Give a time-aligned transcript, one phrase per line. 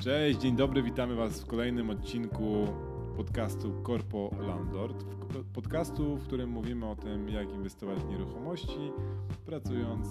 [0.00, 2.66] Cześć, dzień dobry, witamy Was w kolejnym odcinku
[3.16, 5.04] podcastu Corpo Landlord.
[5.54, 8.92] Podcastu, w którym mówimy o tym, jak inwestować w nieruchomości,
[9.46, 10.08] pracując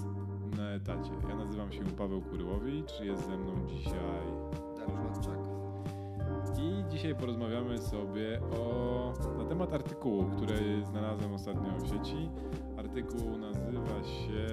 [0.57, 1.12] na etacie.
[1.30, 3.99] Ja nazywam się Paweł Kuryłowicz, jest ze mną dzisiaj
[4.77, 5.39] Dariusz Matczak.
[6.59, 12.30] I dzisiaj porozmawiamy sobie o, na temat artykułu, który znalazłem ostatnio w sieci.
[12.77, 14.48] Artykuł nazywa się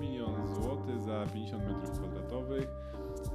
[0.00, 2.91] Milion złotych za 50 metrów kwadratowych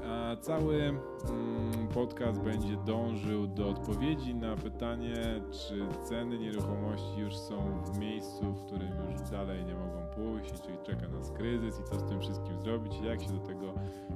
[0.09, 7.83] a cały mm, podcast będzie dążył do odpowiedzi na pytanie, czy ceny nieruchomości już są
[7.83, 11.99] w miejscu, w którym już dalej nie mogą pójść, czyli czeka nas kryzys i co
[11.99, 13.73] z tym wszystkim zrobić, jak się do tego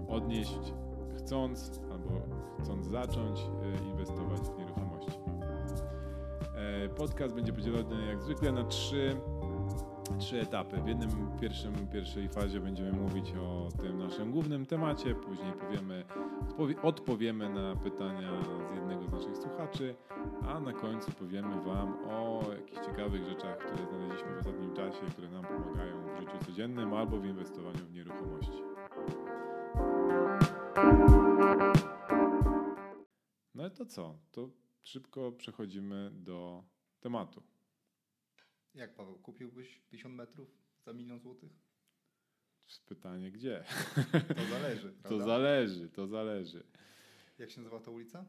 [0.08, 0.74] odnieść,
[1.18, 2.22] chcąc albo
[2.60, 5.20] chcąc zacząć e, inwestować w nieruchomości.
[6.56, 9.16] E, podcast będzie podzielony jak zwykle na trzy
[10.20, 10.82] trzy etapy.
[10.82, 11.10] W jednym
[11.42, 16.06] pierwszym, pierwszej fazie będziemy mówić o tym naszym głównym temacie, później powiemy,
[16.82, 18.32] odpowiemy na pytania
[18.72, 19.96] z jednego z naszych słuchaczy,
[20.48, 25.30] a na końcu powiemy Wam o jakichś ciekawych rzeczach, które znaleźliśmy w ostatnim czasie, które
[25.30, 28.62] nam pomagają w życiu codziennym albo w inwestowaniu w nieruchomości.
[33.56, 34.16] No i to co?
[34.32, 34.50] To
[34.84, 36.64] szybko przechodzimy do
[37.00, 37.51] tematu.
[38.76, 40.50] Jak Paweł, kupiłbyś 50 metrów
[40.86, 41.52] za milion złotych?
[42.86, 43.64] Pytanie gdzie?
[44.36, 44.92] To zależy.
[45.02, 45.10] Prawda?
[45.10, 46.64] To zależy, to zależy.
[47.38, 48.26] Jak się nazywa ta ulica?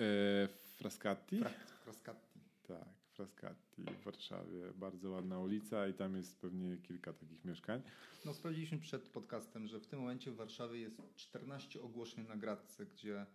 [0.00, 1.38] E, Frascati?
[1.38, 1.50] Fra
[1.84, 2.40] Frascati.
[2.62, 4.72] Tak, Frascati w Warszawie.
[4.74, 7.82] Bardzo ładna ulica i tam jest pewnie kilka takich mieszkań.
[8.24, 12.86] No sprawdziliśmy przed podcastem, że w tym momencie w Warszawie jest 14 ogłoszeń na gradce,
[12.86, 13.26] gdzie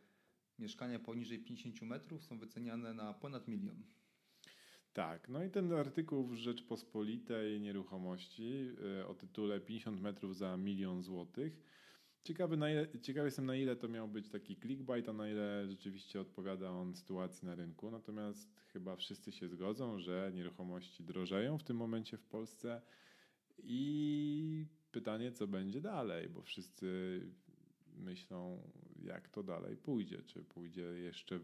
[0.59, 3.84] mieszkania poniżej 50 metrów są wyceniane na ponad milion.
[4.94, 8.67] Tak, no i ten artykuł w Rzeczpospolitej Nieruchomości
[9.00, 11.61] e, o tytule 50 metrów za milion złotych.
[12.23, 15.67] Ciekawy, na ile, ciekawy jestem, na ile to miał być taki clickbait, a na ile
[15.67, 17.92] rzeczywiście odpowiada on sytuacji na rynku.
[17.92, 22.82] Natomiast chyba wszyscy się zgodzą, że nieruchomości drożeją w tym momencie w Polsce
[23.64, 27.21] i pytanie, co będzie dalej, bo wszyscy
[27.98, 28.61] myślą,
[29.04, 30.23] jak to dalej pójdzie.
[30.23, 31.39] Czy pójdzie jeszcze,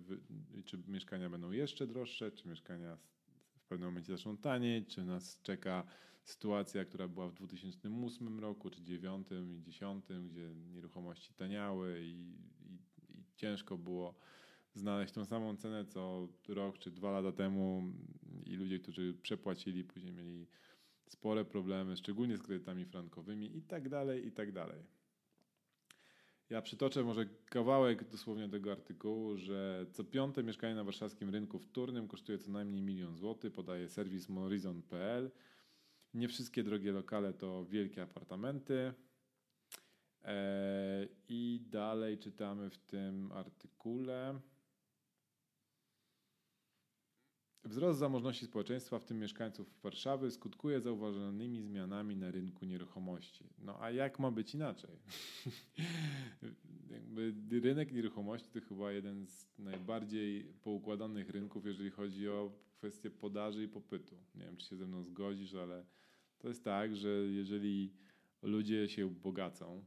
[0.66, 2.98] czy mieszkania będą jeszcze droższe, czy mieszkania
[3.68, 5.84] pewnym momencie zaczną tanieć, czy nas czeka
[6.24, 12.74] sytuacja, która była w 2008 roku, czy 2009 i 2010, gdzie nieruchomości taniały i, i,
[13.10, 14.16] i ciężko było
[14.74, 17.84] znaleźć tą samą cenę co rok czy dwa lata temu
[18.46, 20.48] i ludzie, którzy przepłacili, później mieli
[21.08, 24.97] spore problemy, szczególnie z kredytami frankowymi i tak dalej, i tak dalej.
[26.50, 32.08] Ja przytoczę może kawałek dosłownie tego artykułu, że co piąte mieszkanie na warszawskim rynku wtórnym
[32.08, 35.32] kosztuje co najmniej milion złotych, podaje serwis morizon.pl.
[36.14, 38.94] Nie wszystkie drogie lokale to wielkie apartamenty.
[40.24, 44.40] Eee, I dalej czytamy w tym artykule.
[47.68, 53.46] Wzrost zamożności społeczeństwa, w tym mieszkańców Warszawy, skutkuje zauważonymi zmianami na rynku nieruchomości.
[53.60, 55.00] No a jak ma być inaczej?
[57.64, 63.68] Rynek nieruchomości to chyba jeden z najbardziej poukładanych rynków, jeżeli chodzi o kwestię podaży i
[63.68, 64.16] popytu.
[64.36, 65.86] Nie wiem, czy się ze mną zgodzisz, ale
[66.40, 67.94] to jest tak, że jeżeli
[68.42, 69.86] ludzie się bogacą,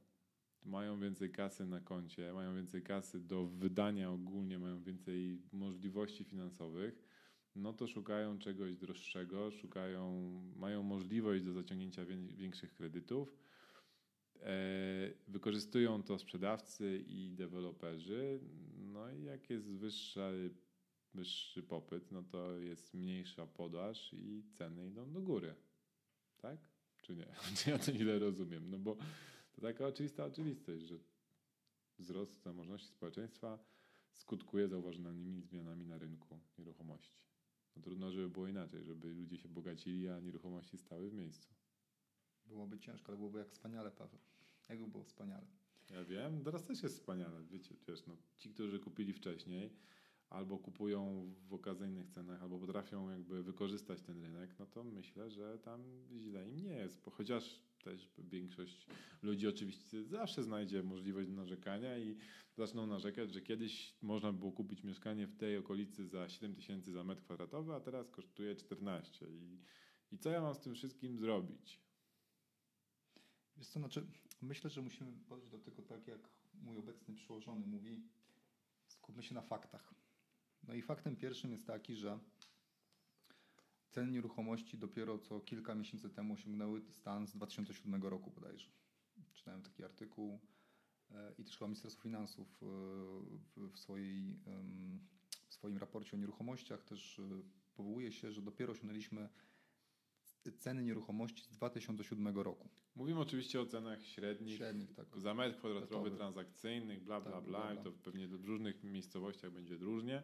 [0.64, 7.09] mają więcej kasy na koncie, mają więcej kasy do wydania ogólnie, mają więcej możliwości finansowych,
[7.56, 12.04] no to szukają czegoś droższego, szukają, mają możliwość do zaciągnięcia
[12.36, 13.36] większych kredytów.
[14.42, 14.52] E,
[15.28, 18.40] wykorzystują to sprzedawcy i deweloperzy.
[18.76, 20.54] No i jak jest wyższy,
[21.14, 25.54] wyższy popyt, no to jest mniejsza podaż i ceny idą do góry.
[26.36, 26.58] Tak?
[27.02, 27.26] Czy nie?
[27.72, 28.70] Ja to źle rozumiem?
[28.70, 28.96] No bo
[29.52, 30.98] to taka oczywista oczywistość, że
[31.98, 33.58] wzrost zamożności społeczeństwa
[34.12, 37.29] skutkuje zauważonymi zmianami na rynku nieruchomości.
[37.76, 41.48] No trudno, żeby było inaczej, żeby ludzie się bogacili, a nieruchomości stały w miejscu.
[42.46, 44.20] Byłoby ciężko, ale byłoby jak wspaniale, Paweł.
[44.68, 45.46] Jak było wspaniale.
[45.90, 47.42] Ja wiem, teraz też jest wspaniale.
[47.50, 49.70] Wiecie, wiesz, no, ci, którzy kupili wcześniej,
[50.28, 55.58] albo kupują w okazyjnych cenach, albo potrafią jakby wykorzystać ten rynek, no to myślę, że
[55.58, 55.82] tam
[56.18, 57.02] źle im nie jest.
[57.04, 58.86] Bo chociaż też większość
[59.22, 62.16] ludzi oczywiście zawsze znajdzie możliwość narzekania i
[62.56, 67.04] zaczną narzekać, że kiedyś można było kupić mieszkanie w tej okolicy za 7 tysięcy za
[67.04, 69.26] metr kwadratowy, a teraz kosztuje 14.
[69.26, 69.58] I,
[70.12, 71.80] I co ja mam z tym wszystkim zrobić?
[73.56, 74.06] Wiesz co, znaczy,
[74.42, 78.02] myślę, że musimy podejść do tego tak, jak mój obecny przełożony mówi,
[78.86, 79.94] skupmy się na faktach.
[80.62, 82.18] No i faktem pierwszym jest taki, że
[83.90, 88.68] ceny nieruchomości dopiero co kilka miesięcy temu osiągnęły stan z 2007 roku bodajże.
[89.32, 90.40] Czytałem taki artykuł
[91.10, 92.66] e, i też chyba Ministerstwo Finansów e,
[93.56, 94.38] w, swojej,
[95.48, 97.22] w swoim raporcie o nieruchomościach też e,
[97.74, 99.28] powołuje się, że dopiero osiągnęliśmy
[100.58, 102.68] ceny nieruchomości z 2007 roku.
[102.94, 105.06] Mówimy oczywiście o cenach średnich, średnich tak.
[105.16, 107.82] za metr kwadratowy transakcyjnych, bla, bla, tak, bla, bla, bla.
[107.82, 110.22] to pewnie w różnych miejscowościach będzie różnie,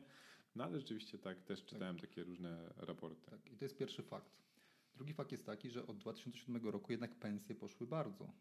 [0.56, 1.68] no ale rzeczywiście tak, też tak.
[1.68, 2.08] czytałem tak.
[2.08, 3.30] takie różne raporty.
[3.30, 4.36] Tak, i to jest pierwszy fakt.
[4.96, 8.32] Drugi fakt jest taki, że od 2007 roku jednak pensje poszły bardzo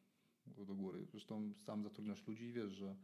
[0.47, 1.06] do góry.
[1.06, 2.95] Zresztą sam zatrudniasz ludzi i wiesz, że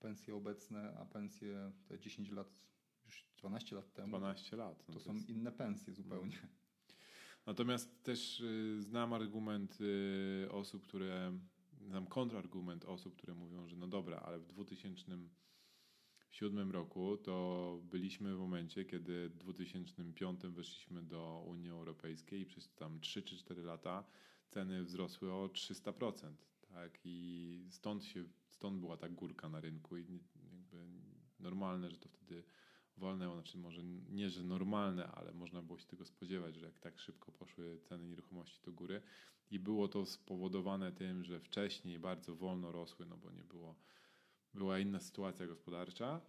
[0.00, 2.66] pensje obecne, a pensje te 10 lat,
[3.04, 4.08] już 12 lat temu.
[4.08, 4.84] 12 lat.
[4.88, 5.28] No to, to, są jest...
[5.28, 6.38] inne pensje zupełnie.
[6.42, 6.48] No.
[7.46, 11.38] Natomiast też y, znam argument y, osób, które,
[11.80, 14.46] znam kontrargument osób, które mówią, że no dobra, ale w
[16.36, 22.74] 2007 roku to byliśmy w momencie, kiedy w 2005 weszliśmy do Unii Europejskiej i przez
[22.74, 24.04] tam 3 czy 4 lata
[24.48, 26.32] ceny wzrosły o 300%.
[26.68, 26.98] Tak?
[27.04, 30.00] I stąd, się, stąd była ta górka na rynku i
[30.52, 30.86] jakby
[31.40, 32.42] normalne, że to wtedy
[32.96, 36.98] wolne, znaczy może nie, że normalne, ale można było się tego spodziewać, że jak tak
[36.98, 39.02] szybko poszły ceny nieruchomości do góry
[39.50, 43.74] i było to spowodowane tym, że wcześniej bardzo wolno rosły, no bo nie było,
[44.56, 46.20] była inna sytuacja gospodarcza,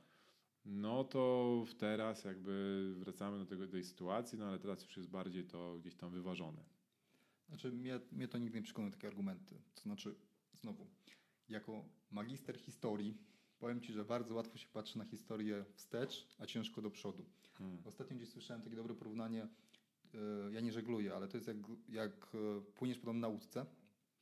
[0.66, 5.46] no to teraz jakby wracamy do tego, tej sytuacji, no ale teraz już jest bardziej
[5.46, 6.64] to gdzieś tam wyważone.
[7.48, 9.56] Znaczy mnie, mnie to nigdy nie przekonuje takie argumenty.
[9.76, 10.16] To znaczy,
[10.54, 10.88] znowu,
[11.50, 13.18] jako magister historii
[13.60, 17.26] powiem Ci, że bardzo łatwo się patrzy na historię wstecz, a ciężko do przodu.
[17.58, 17.78] Hmm.
[17.86, 19.48] Ostatnio gdzieś słyszałem takie dobre porównanie,
[20.14, 21.58] e, ja nie żegluję, ale to jest jak,
[21.90, 23.66] jak e, płyniesz po na łódce.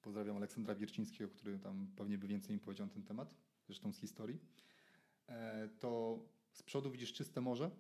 [0.02, 3.36] Pozdrawiam Aleksandra Wiercińskiego, który tam pewnie by więcej mi powiedział na ten temat,
[3.68, 4.40] zresztą z historii.
[5.28, 6.20] E, to
[6.52, 7.72] z przodu widzisz czyste morze,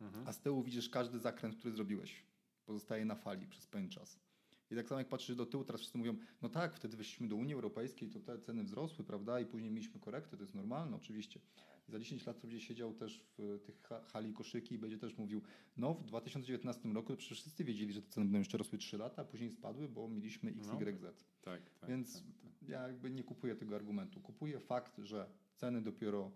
[0.00, 0.28] mhm.
[0.28, 2.22] a z tyłu widzisz każdy zakręt, który zrobiłeś.
[2.64, 4.18] Pozostaje na fali przez pewien czas.
[4.70, 7.36] I tak samo jak patrzysz do tyłu, teraz wszyscy mówią, no tak, wtedy weszliśmy do
[7.36, 11.40] Unii Europejskiej, to te ceny wzrosły, prawda, i później mieliśmy korektę, to jest normalne, oczywiście.
[11.88, 13.82] I za 10 lat to będzie siedział też w tych
[14.12, 15.42] hali koszyki i będzie też mówił,
[15.76, 19.22] no w 2019 roku przecież wszyscy wiedzieli, że te ceny będą jeszcze rosły 3 lata,
[19.22, 21.14] a później spadły, bo mieliśmy X, no, Y.
[21.40, 22.47] Tak, tak, Więc tak, tak.
[22.68, 24.20] Ja jakby nie kupuję tego argumentu.
[24.20, 26.32] Kupuję fakt, że ceny dopiero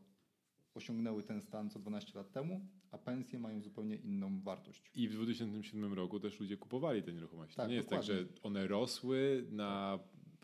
[0.74, 4.90] osiągnęły ten stan co 12 lat temu, a pensje mają zupełnie inną wartość.
[4.94, 7.56] I w 2007 roku też ludzie kupowali te nieruchomości.
[7.56, 9.98] Tak, to nie jest tak, że one rosły na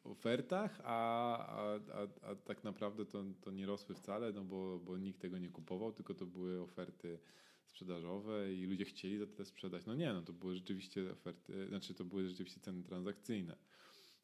[0.04, 4.98] ofertach, a, a, a, a, tak naprawdę to, to nie rosły wcale, no bo, bo
[4.98, 7.18] nikt tego nie kupował, tylko to były oferty
[7.64, 9.86] sprzedażowe i ludzie chcieli za tyle sprzedać.
[9.86, 13.56] No nie, no to były rzeczywiście oferty, znaczy to były rzeczywiście ceny transakcyjne.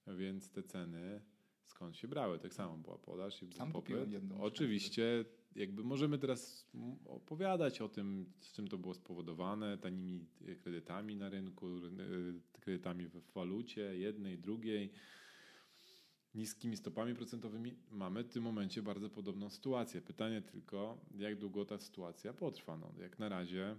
[0.06, 1.20] Więc te ceny
[1.66, 2.38] skąd się brały.
[2.38, 4.12] Tak samo była podaż i Sam popyt.
[4.12, 5.24] Jedną Oczywiście
[5.56, 6.70] jakby możemy teraz
[7.06, 10.26] opowiadać o tym, z czym to było spowodowane, tanimi
[10.62, 14.92] kredytami na rynku, e, kredytami w walucie jednej, drugiej,
[16.34, 17.74] niskimi stopami procentowymi.
[17.90, 20.00] Mamy w tym momencie bardzo podobną sytuację.
[20.00, 22.76] Pytanie tylko, jak długo ta sytuacja potrwa.
[22.76, 23.76] No, jak na razie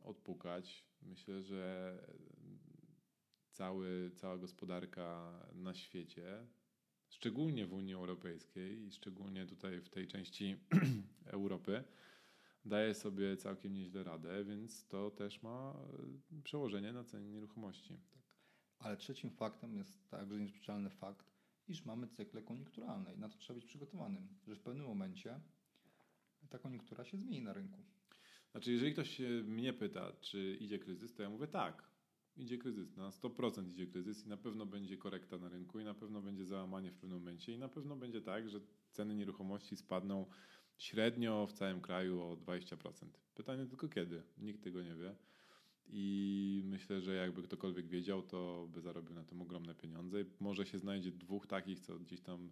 [0.00, 0.84] odpukać.
[1.02, 1.94] Myślę, że
[3.50, 6.46] cały, cała gospodarka na świecie
[7.08, 10.56] szczególnie w Unii Europejskiej i szczególnie tutaj w tej części
[11.26, 11.84] Europy,
[12.64, 15.74] daje sobie całkiem nieźle radę, więc to też ma
[16.38, 17.98] e, przełożenie na ceny nieruchomości.
[18.12, 18.22] Tak.
[18.78, 21.26] Ale trzecim faktem jest także niezaprzeczalny fakt,
[21.68, 25.40] iż mamy cykle koniunkturalne i na to trzeba być przygotowanym, że w pewnym momencie
[26.48, 27.82] ta koniunktura się zmieni na rynku.
[28.50, 31.88] Znaczy, jeżeli ktoś mnie pyta, czy idzie kryzys, to ja mówię tak
[32.38, 35.94] idzie kryzys, na 100% idzie kryzys i na pewno będzie korekta na rynku i na
[35.94, 38.60] pewno będzie załamanie w pewnym momencie i na pewno będzie tak, że
[38.92, 40.26] ceny nieruchomości spadną
[40.78, 42.76] średnio w całym kraju o 20%.
[43.34, 44.22] Pytanie tylko kiedy?
[44.38, 45.14] Nikt tego nie wie.
[45.90, 50.24] I myślę, że jakby ktokolwiek wiedział, to by zarobił na tym ogromne pieniądze.
[50.40, 52.50] Może się znajdzie dwóch takich, co gdzieś tam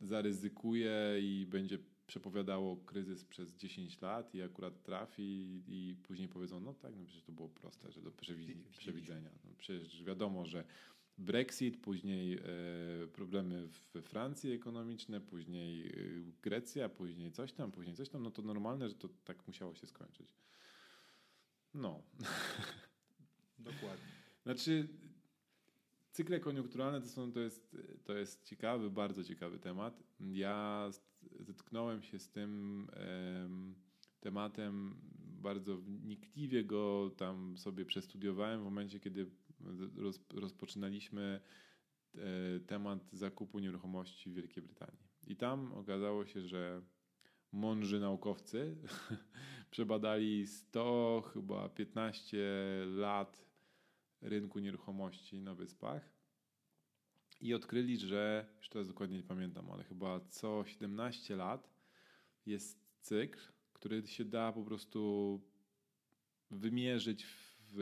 [0.00, 1.78] zaryzykuje i będzie
[2.10, 7.22] przepowiadało kryzys przez 10 lat i akurat trafi i później powiedzą, no tak, no przecież
[7.22, 8.10] to było proste, że do
[8.78, 9.30] przewidzenia.
[9.44, 10.64] No przecież wiadomo, że
[11.18, 12.42] Brexit, później e,
[13.12, 15.92] problemy w Francji ekonomiczne, później e,
[16.42, 19.86] Grecja, później coś tam, później coś tam, no to normalne, że to tak musiało się
[19.86, 20.34] skończyć.
[21.74, 22.02] No.
[23.58, 24.08] Dokładnie.
[24.42, 24.88] Znaczy,
[26.12, 30.02] cykle koniunkturalne to, są, to, jest, to jest ciekawy, bardzo ciekawy temat.
[30.20, 30.88] Ja
[31.40, 32.86] zetknąłem się z tym
[34.20, 34.96] tematem
[35.40, 39.30] bardzo wnikliwie go tam sobie przestudiowałem w momencie, kiedy
[39.96, 41.40] roz, rozpoczynaliśmy
[42.14, 42.20] e,
[42.60, 45.00] temat zakupu nieruchomości w Wielkiej Brytanii.
[45.26, 46.82] I tam okazało się, że
[47.52, 48.76] mądrzy naukowcy
[49.70, 52.38] przebadali 100 chyba 15
[52.86, 53.46] lat
[54.20, 56.19] rynku nieruchomości na wyspach
[57.40, 61.70] i odkryli, że, już teraz dokładnie nie pamiętam, ale chyba co 17 lat
[62.46, 63.38] jest cykl,
[63.72, 65.40] który się da po prostu
[66.50, 67.76] wymierzyć w,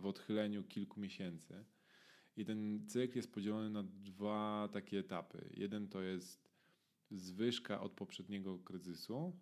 [0.00, 1.64] w odchyleniu kilku miesięcy.
[2.36, 5.50] I ten cykl jest podzielony na dwa takie etapy.
[5.54, 6.50] Jeden to jest
[7.10, 9.40] zwyżka od poprzedniego kryzysu.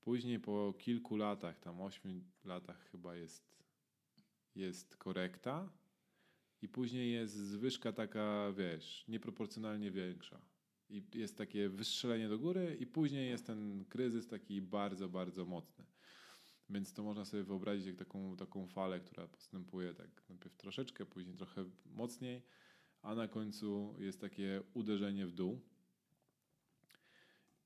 [0.00, 3.64] Później po kilku latach, tam ośmiu latach chyba jest,
[4.54, 5.72] jest korekta.
[6.66, 10.40] I później jest zwyżka taka, wiesz, nieproporcjonalnie większa.
[10.90, 15.84] I jest takie wystrzelenie do góry, i później jest ten kryzys taki bardzo, bardzo mocny.
[16.70, 21.36] Więc to można sobie wyobrazić jak taką, taką falę, która postępuje tak najpierw troszeczkę, później
[21.36, 22.42] trochę mocniej,
[23.02, 25.60] a na końcu jest takie uderzenie w dół.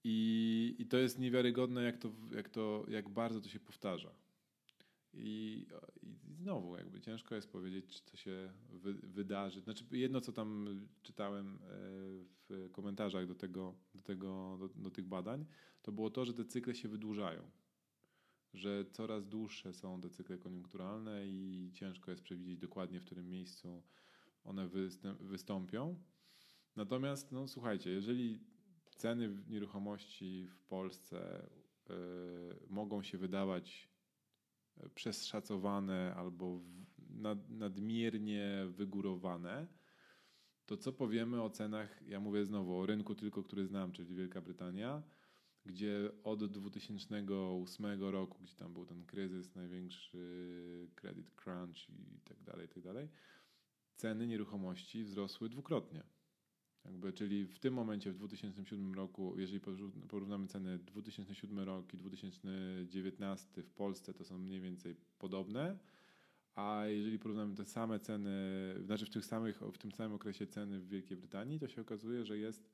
[0.04, 4.14] I, i to jest niewiarygodne, jak, to, jak, to, jak bardzo to się powtarza.
[5.14, 5.67] I,
[6.02, 9.61] I znowu, jakby ciężko jest powiedzieć, czy to się wy, wydarzy.
[9.61, 11.59] Znaczy, jedno, co tam czytałem e,
[12.49, 15.47] w komentarzach do, tego, do, tego, do, do tych badań,
[15.83, 17.50] to było to, że te cykle się wydłużają
[18.55, 23.83] że coraz dłuższe są te cykle koniunkturalne i ciężko jest przewidzieć dokładnie, w którym miejscu
[24.45, 24.69] one
[25.21, 26.02] wystąpią.
[26.76, 28.40] Natomiast, no słuchajcie, jeżeli
[28.97, 31.47] ceny nieruchomości w Polsce
[31.90, 31.93] y,
[32.69, 33.89] mogą się wydawać
[34.95, 36.61] przeszacowane albo
[37.11, 39.67] nad, nadmiernie wygórowane,
[40.67, 44.41] to co powiemy o cenach, ja mówię znowu o rynku tylko, który znam, czyli Wielka
[44.41, 45.03] Brytania,
[45.67, 52.67] gdzie od 2008 roku, gdzie tam był ten kryzys, największy credit crunch i tak dalej,
[52.67, 53.09] i tak dalej,
[53.97, 56.03] ceny nieruchomości wzrosły dwukrotnie.
[56.85, 59.61] Jakby, czyli w tym momencie, w 2007 roku, jeżeli
[60.09, 65.79] porównamy ceny 2007 rok i 2019 w Polsce, to są mniej więcej podobne,
[66.55, 68.31] a jeżeli porównamy te same ceny,
[68.81, 72.25] znaczy w, tych samych, w tym samym okresie ceny w Wielkiej Brytanii, to się okazuje,
[72.25, 72.71] że jest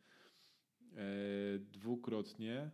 [0.96, 2.70] E, dwukrotnie,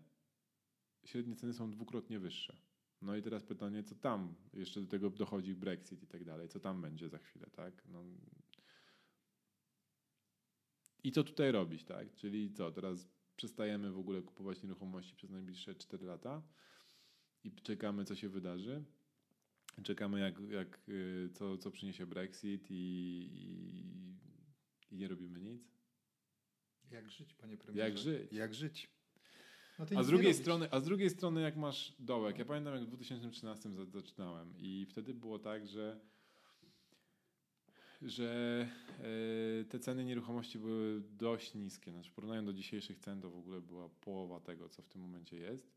[1.04, 2.56] średnie ceny są dwukrotnie wyższe.
[3.02, 4.34] No i teraz pytanie, co tam?
[4.54, 6.48] Jeszcze do tego dochodzi Brexit i tak dalej.
[6.48, 7.82] Co tam będzie za chwilę, tak?
[7.88, 8.04] No.
[11.04, 12.14] I co tutaj robić, tak?
[12.14, 16.42] Czyli co, teraz przestajemy w ogóle kupować nieruchomości przez najbliższe 4 lata
[17.44, 18.84] i czekamy, co się wydarzy.
[19.82, 23.84] Czekamy, jak, jak, y, co, co przyniesie Brexit i, i,
[24.90, 25.72] i nie robimy nic.
[26.90, 27.88] Jak żyć, panie premierze?
[27.88, 28.32] Jak żyć?
[28.32, 28.90] Jak żyć?
[29.78, 32.84] No a, z drugiej strony, a z drugiej strony, jak masz dołek, ja pamiętam, jak
[32.84, 36.00] w 2013 zaczynałem i wtedy było tak, że
[38.02, 38.68] że
[38.98, 41.92] e, te ceny nieruchomości były dość niskie.
[41.92, 45.00] Znaczy, w porównaniu do dzisiejszych cen to w ogóle była połowa tego, co w tym
[45.00, 45.72] momencie jest.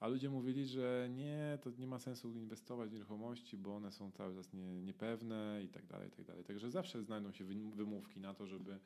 [0.00, 4.10] A ludzie mówili, że nie, to nie ma sensu inwestować w nieruchomości, bo one są
[4.10, 6.44] cały czas nie, niepewne i tak dalej, i tak dalej.
[6.44, 8.80] Także zawsze znajdą się wymówki na to, żeby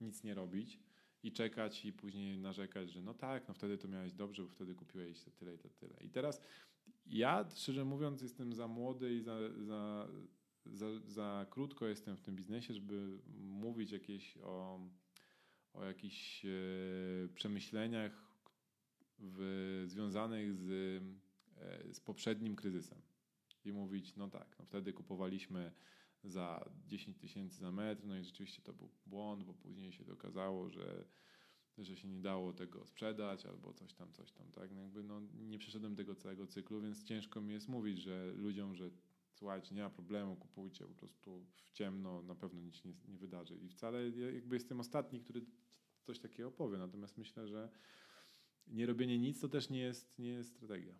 [0.00, 0.78] nic nie robić
[1.22, 4.74] i czekać i później narzekać, że no tak, no wtedy to miałeś dobrze, bo wtedy
[4.74, 5.96] kupiłeś tyle i tyle.
[6.00, 6.40] I teraz
[7.06, 10.08] ja, szczerze mówiąc, jestem za młody i za, za,
[10.66, 14.80] za, za krótko jestem w tym biznesie, żeby mówić jakieś o,
[15.72, 16.48] o jakichś e,
[17.34, 18.32] przemyśleniach
[19.18, 20.70] w, związanych z,
[21.56, 23.02] e, z poprzednim kryzysem.
[23.64, 25.72] I mówić, no tak, no wtedy kupowaliśmy
[26.24, 30.70] za 10 tysięcy za metr, no i rzeczywiście to był błąd, bo później się okazało,
[30.70, 31.04] że,
[31.78, 34.70] że się nie dało tego sprzedać albo coś tam, coś tam, tak?
[34.72, 38.74] No jakby no, nie przeszedłem tego całego cyklu, więc ciężko mi jest mówić, że ludziom,
[38.74, 38.90] że
[39.42, 43.58] słuchajcie, nie ma problemu, kupujcie po prostu w ciemno, na pewno nic nie, nie wydarzy.
[43.58, 45.46] I wcale jakby jestem ostatni, który
[46.02, 47.70] coś takiego powie, natomiast myślę, że
[48.66, 50.94] nie robienie nic to też nie jest, nie jest strategia.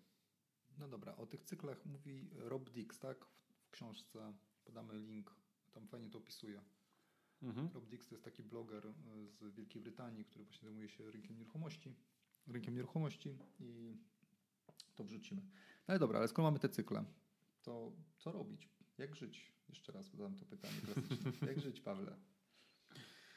[0.79, 3.25] No dobra, o tych cyklach mówi Rob Dix, tak?
[3.65, 4.33] W książce
[4.65, 5.37] podamy link,
[5.73, 6.63] tam fajnie to opisuje.
[7.43, 7.69] Mhm.
[7.75, 8.93] Rob Dix to jest taki bloger e,
[9.27, 11.95] z Wielkiej Brytanii, który właśnie zajmuje się rynkiem nieruchomości,
[12.47, 13.97] rynkiem nieruchomości i
[14.95, 15.43] to wrzucimy.
[15.43, 17.05] No ale dobra, ale skoro mamy te cykle,
[17.63, 18.69] to co robić?
[18.99, 19.53] Jak żyć?
[19.69, 21.33] Jeszcze raz zadam to pytanie klasyczne.
[21.49, 22.17] Jak żyć, Pawle?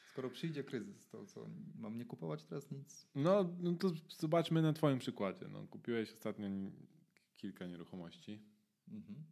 [0.10, 3.08] Skoro przyjdzie kryzys, to co, mam nie kupować teraz nic?
[3.16, 5.48] No, no to zobaczmy na twoim przykładzie.
[5.48, 6.48] No, kupiłeś ostatnio
[7.38, 8.42] kilka nieruchomości.
[8.88, 9.24] Mhm.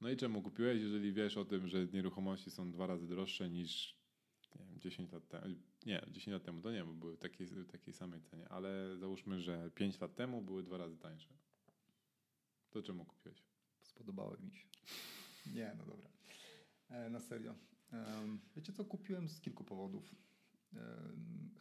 [0.00, 4.02] No i czemu kupiłeś, jeżeli wiesz o tym, że nieruchomości są dwa razy droższe niż
[4.58, 5.54] nie wiem, 10 lat temu.
[5.86, 9.40] Nie, 10 lat temu to nie, bo były w takiej, takiej samej cenie, ale załóżmy,
[9.40, 11.34] że 5 lat temu były dwa razy tańsze.
[12.70, 13.51] To czemu kupiłeś?
[13.94, 14.66] Spodobały mi się.
[15.54, 16.08] Nie, no dobra.
[16.88, 17.54] E, na serio.
[18.56, 20.14] wiecie co, kupiłem z kilku powodów.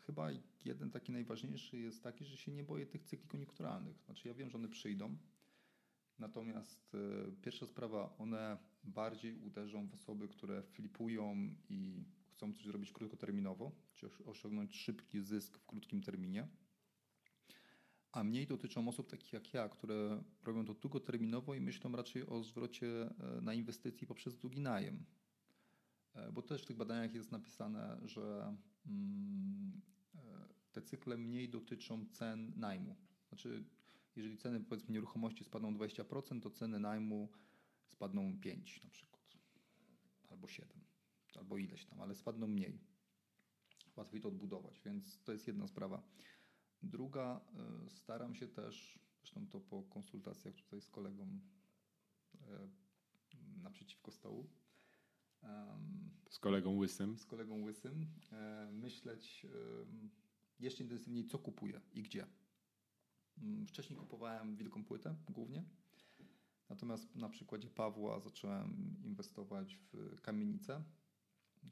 [0.06, 0.30] chyba
[0.66, 4.02] jeden taki najważniejszy jest taki, że się nie boję tych cykli koniunkturalnych.
[4.06, 5.18] Znaczy ja wiem, że one przyjdą,
[6.22, 11.36] Natomiast e, pierwsza sprawa, one bardziej uderzą w osoby, które flipują
[11.70, 16.48] i chcą coś zrobić krótkoterminowo, czy osiągnąć szybki zysk w krótkim terminie.
[18.12, 22.44] A mniej dotyczą osób takich jak ja, które robią to długoterminowo i myślą raczej o
[22.44, 25.06] zwrocie e, na inwestycji poprzez długi najem.
[26.13, 29.82] E, bo też w tych badaniach jest napisane, że mm,
[30.15, 30.20] e,
[30.72, 32.96] te cykle mniej dotyczą cen najmu.
[33.30, 33.63] Znaczy,
[34.15, 37.30] jeżeli ceny powiedzmy nieruchomości spadną 20%, to ceny najmu
[37.88, 39.38] spadną 5 na przykład,
[40.30, 40.82] albo 7,
[41.36, 42.80] albo ileś tam, ale spadną mniej.
[43.96, 46.03] Łatwiej to odbudować, więc to jest jedna sprawa.
[46.84, 47.42] Druga,
[47.86, 51.40] y, staram się też, zresztą to po konsultacjach tutaj z kolegą
[52.36, 52.38] y,
[53.64, 54.50] naprzeciwko stołu,
[56.30, 57.18] z kolegą Łysym.
[57.18, 58.02] Z kolegą Łysym.
[58.02, 59.46] Y, myśleć
[60.60, 62.28] jeszcze intensywniej, co kupuję i gdzie.
[63.38, 65.64] Mm, wcześniej kupowałem wielką płytę głównie,
[66.70, 70.84] natomiast na przykładzie Pawła zacząłem inwestować w kamienice,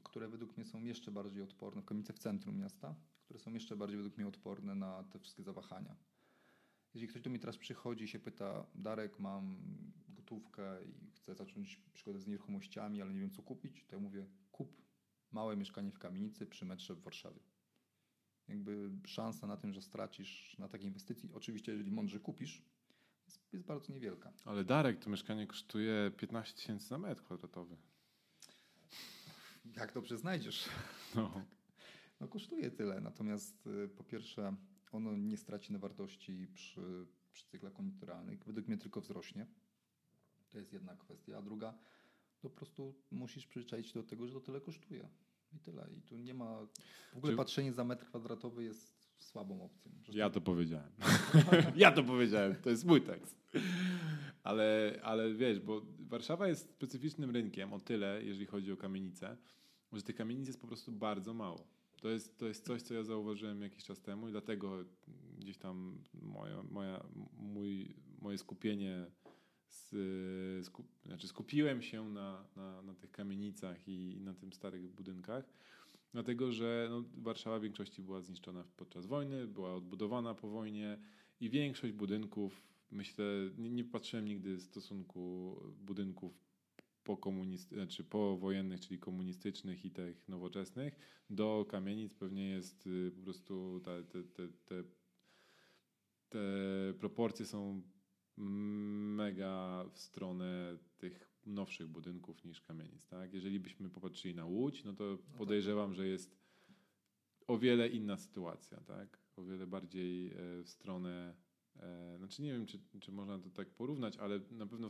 [0.02, 2.94] które według mnie są jeszcze bardziej odporne, kamienice w centrum miasta,
[3.30, 5.96] które są jeszcze bardziej według mnie odporne na te wszystkie zawahania.
[6.94, 9.58] Jeżeli ktoś do mnie teraz przychodzi i się pyta, Darek, mam
[10.08, 14.26] gotówkę i chcę zacząć przygodę z nieruchomościami, ale nie wiem co kupić, to ja mówię,
[14.50, 14.82] kup
[15.32, 17.40] małe mieszkanie w kamienicy przy metrze w Warszawie
[18.48, 22.62] jakby szansa na tym, że stracisz na takiej inwestycji, oczywiście jeżeli mądrze kupisz,
[23.26, 24.32] jest, jest bardzo niewielka.
[24.44, 27.76] Ale Darek, to mieszkanie kosztuje 15 tysięcy na metr kwadratowy.
[29.76, 30.68] Jak dobrze znajdziesz.
[31.14, 31.44] No.
[32.20, 34.56] No kosztuje tyle, natomiast y, po pierwsze
[34.92, 38.44] ono nie straci na wartości przy, przy cyklach koniunkturalnych.
[38.44, 39.46] Według mnie tylko wzrośnie.
[40.50, 41.38] To jest jedna kwestia.
[41.38, 41.74] A druga,
[42.40, 45.08] to po prostu musisz przyzwyczaić się do tego, że to tyle kosztuje.
[45.52, 45.86] I tyle.
[45.98, 46.66] I tu nie ma.
[47.12, 47.36] W ogóle Czy...
[47.36, 49.92] patrzenie za metr kwadratowy jest słabą opcją.
[50.08, 50.92] Ja to powiedziałem.
[51.76, 52.54] ja to powiedziałem.
[52.54, 53.36] To jest mój tekst.
[54.42, 59.36] Ale, ale wiesz, bo Warszawa jest specyficznym rynkiem o tyle, jeżeli chodzi o kamienice,
[59.92, 61.66] że tych kamienic jest po prostu bardzo mało.
[62.00, 64.84] To jest, to jest coś, co ja zauważyłem jakiś czas temu i dlatego
[65.38, 67.04] gdzieś tam moja, moja,
[67.38, 69.06] mój, moje skupienie
[70.62, 75.44] skup, znaczy skupiłem się na, na, na tych kamienicach i, i na tym starych budynkach,
[76.12, 80.98] dlatego że no, Warszawa w większości była zniszczona podczas wojny, była odbudowana po wojnie
[81.40, 83.24] i większość budynków, myślę,
[83.58, 86.49] nie, nie patrzyłem nigdy stosunku budynków
[87.04, 90.96] po komunisty, znaczy powojennych, czyli komunistycznych i tych nowoczesnych,
[91.30, 94.84] do kamienic pewnie jest y, po prostu te, te, te, te,
[96.28, 96.38] te
[96.98, 97.82] proporcje są
[98.36, 103.06] mega w stronę tych nowszych budynków niż kamienic.
[103.06, 103.34] Tak?
[103.34, 105.36] Jeżeli byśmy popatrzyli na Łódź, no to no tak.
[105.36, 106.36] podejrzewam, że jest
[107.46, 109.18] o wiele inna sytuacja, tak?
[109.36, 111.34] o wiele bardziej e, w stronę
[112.18, 114.88] znaczy nie wiem, czy, czy można to tak porównać, ale na pewno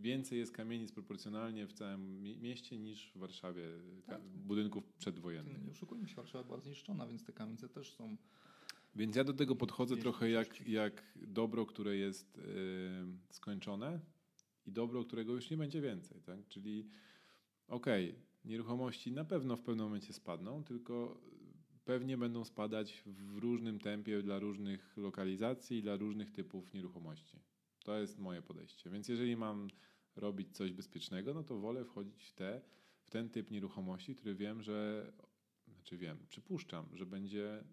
[0.00, 3.62] więcej jest kamienic proporcjonalnie w całym mieście niż w Warszawie
[4.06, 4.22] tak.
[4.22, 5.64] budynków przedwojennych.
[5.64, 8.16] Nie oszukujmy się, Warszawa była zniszczona, więc te kamienice też są
[8.96, 12.44] więc ja do tego podchodzę trochę jak, jak dobro, które jest yy,
[13.30, 14.00] skończone
[14.66, 16.20] i dobro, którego już nie będzie więcej.
[16.20, 16.48] Tak?
[16.48, 16.88] Czyli
[17.68, 21.20] okej, okay, nieruchomości na pewno w pewnym momencie spadną, tylko
[21.84, 27.40] pewnie będą spadać w różnym tempie dla różnych lokalizacji dla różnych typów nieruchomości.
[27.84, 28.90] To jest moje podejście.
[28.90, 29.68] Więc jeżeli mam
[30.16, 32.60] robić coś bezpiecznego, no to wolę wchodzić w, te,
[33.02, 35.12] w ten typ nieruchomości, który wiem, że,
[35.68, 37.64] znaczy wiem, przypuszczam, że będzie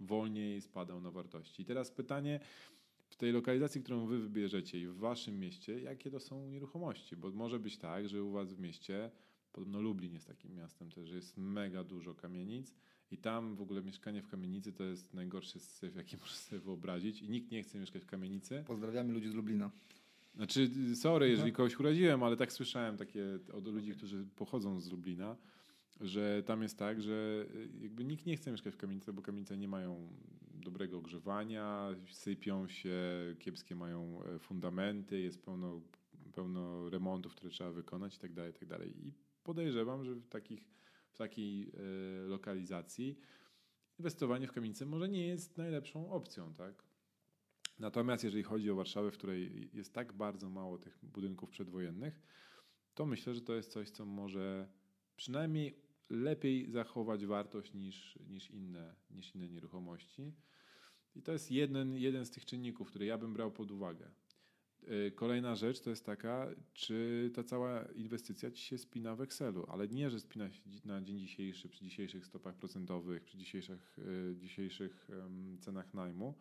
[0.00, 1.62] wolniej spadał na wartości.
[1.62, 2.40] I teraz pytanie
[3.08, 7.16] w tej lokalizacji, którą wy wybierzecie i w waszym mieście, jakie to są nieruchomości?
[7.16, 9.10] Bo może być tak, że u was w mieście,
[9.52, 12.74] podobno Lublin jest takim miastem też, jest mega dużo kamienic
[13.10, 17.22] i tam w ogóle mieszkanie w kamienicy to jest najgorszy syf, jaki możesz sobie wyobrazić
[17.22, 18.64] i nikt nie chce mieszkać w kamienicy.
[18.66, 19.70] Pozdrawiamy ludzi z Lublina.
[20.34, 25.36] Znaczy, sorry, jeżeli kogoś uraziłem, ale tak słyszałem takie od ludzi, którzy pochodzą z Lublina
[26.00, 29.56] że tam jest tak, że y, jakby nikt nie chce mieszkać w kamienicy, bo kamienice
[29.56, 30.08] nie mają
[30.54, 33.00] dobrego ogrzewania, sypią się,
[33.38, 35.80] kiepskie mają e, fundamenty, jest pełno,
[36.34, 38.78] pełno remontów, które trzeba wykonać itd., tak itd.
[38.78, 39.12] Tak I
[39.44, 40.64] podejrzewam, że w, takich,
[41.10, 41.72] w takiej e,
[42.26, 43.18] lokalizacji
[43.98, 46.82] inwestowanie w kamienicę może nie jest najlepszą opcją, tak?
[47.78, 52.22] Natomiast jeżeli chodzi o Warszawę, w której jest tak bardzo mało tych budynków przedwojennych,
[52.94, 54.68] to myślę, że to jest coś, co może
[55.16, 60.34] przynajmniej lepiej zachować wartość niż, niż, inne, niż inne nieruchomości.
[61.14, 64.10] I to jest jeden, jeden z tych czynników, które ja bym brał pod uwagę.
[64.86, 69.66] E, kolejna rzecz to jest taka, czy ta cała inwestycja ci się spina w Excelu,
[69.68, 73.98] ale nie, że spina się na dzień dzisiejszy, przy dzisiejszych stopach procentowych, przy dzisiejszych,
[74.32, 75.08] e, dzisiejszych
[75.60, 76.34] cenach najmu.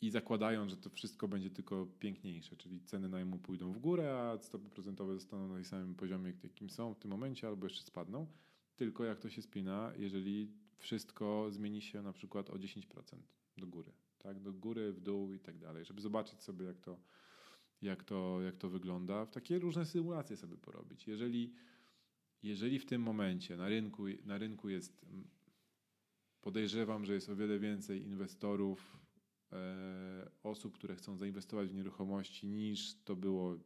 [0.00, 4.38] I zakładają, że to wszystko będzie tylko piękniejsze, czyli ceny najmu pójdą w górę, a
[4.42, 8.26] stopy procentowe zostaną na tym samym poziomie, jakim są w tym momencie, albo jeszcze spadną.
[8.76, 12.82] tylko jak to się spina, jeżeli wszystko zmieni się na przykład o 10%
[13.56, 13.92] do góry,
[14.24, 14.40] tak?
[14.40, 16.98] Do góry, w dół i tak dalej, żeby zobaczyć sobie, jak to,
[17.82, 19.24] jak to, jak to wygląda.
[19.24, 21.06] W takie różne symulacje sobie porobić.
[21.06, 21.52] Jeżeli,
[22.42, 25.06] jeżeli w tym momencie na rynku, na rynku jest,
[26.40, 28.98] podejrzewam, że jest o wiele więcej inwestorów,
[29.52, 33.56] e, osób, które chcą zainwestować w nieruchomości niż to było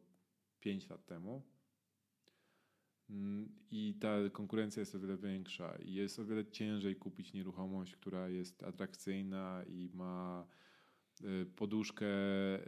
[0.61, 1.43] 5 lat temu,
[3.71, 8.29] I ta konkurencja jest o wiele większa i jest o wiele ciężej kupić nieruchomość, która
[8.29, 10.47] jest atrakcyjna i ma
[11.25, 12.07] y, poduszkę,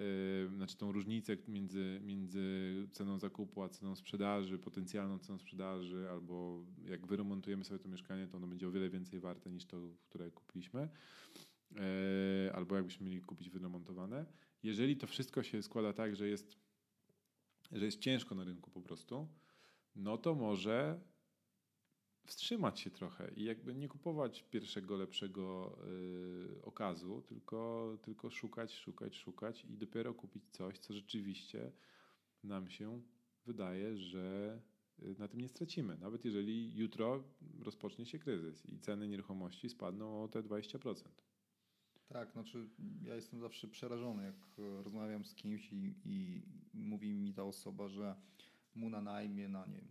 [0.01, 6.65] y, znaczy tą różnicę między, między ceną zakupu a ceną sprzedaży, potencjalną ceną sprzedaży, albo
[6.85, 10.31] jak wyremontujemy sobie to mieszkanie, to ono będzie o wiele więcej warte niż to, które
[10.31, 10.89] kupiliśmy,
[12.47, 14.27] y, albo jakbyśmy mieli kupić wyremontowane.
[14.63, 16.57] Jeżeli to wszystko się składa tak, że jest,
[17.73, 19.29] że jest ciężko na rynku po prostu,
[19.97, 21.01] no to może
[22.27, 25.77] wstrzymać się trochę i jakby nie kupować pierwszego lepszego
[26.57, 31.73] y, okazu, tylko, tylko szukać, szukać, szukać i dopiero kupić coś, co rzeczywiście
[32.45, 33.03] nam się
[33.47, 34.59] wydaje, że
[35.03, 35.99] y, na tym nie stracimy.
[35.99, 37.25] Nawet jeżeli jutro
[37.61, 40.95] rozpocznie się kryzys i ceny nieruchomości spadną o te 20%.
[42.09, 42.69] Tak, znaczy
[43.03, 46.43] ja jestem zawsze przerażony, jak rozmawiam z kimś i, i
[46.75, 48.17] mówi mi ta osoba, że
[48.75, 49.83] mu na najmie, na nie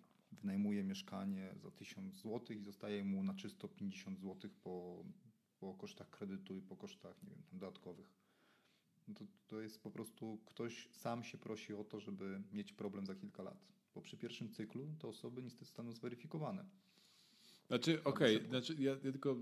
[0.41, 5.03] wynajmuje mieszkanie za 1000 zł i zostaje mu na czysto 50 zł po,
[5.59, 8.07] po kosztach kredytu i po kosztach, nie wiem, tam dodatkowych.
[9.07, 13.05] No to, to jest po prostu ktoś sam się prosi o to, żeby mieć problem
[13.05, 13.67] za kilka lat.
[13.95, 16.65] Bo przy pierwszym cyklu te osoby niestety zostaną zweryfikowane.
[17.67, 19.35] Znaczy, okej, okay, znaczy ja, ja tylko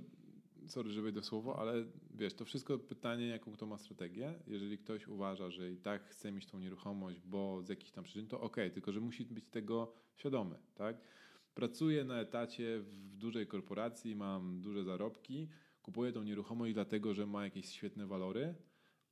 [0.68, 4.34] sorry, że wejdę w słowo, ale wiesz, to wszystko pytanie, jaką kto ma strategię.
[4.48, 8.28] Jeżeli ktoś uważa, że i tak chce mieć tą nieruchomość, bo z jakichś tam przyczyn,
[8.28, 10.98] to okay, tylko że musi być tego świadomy, tak?
[11.54, 15.48] Pracuję na etacie w dużej korporacji, mam duże zarobki,
[15.82, 18.56] kupuję tą nieruchomość dlatego, że ma jakieś świetne walory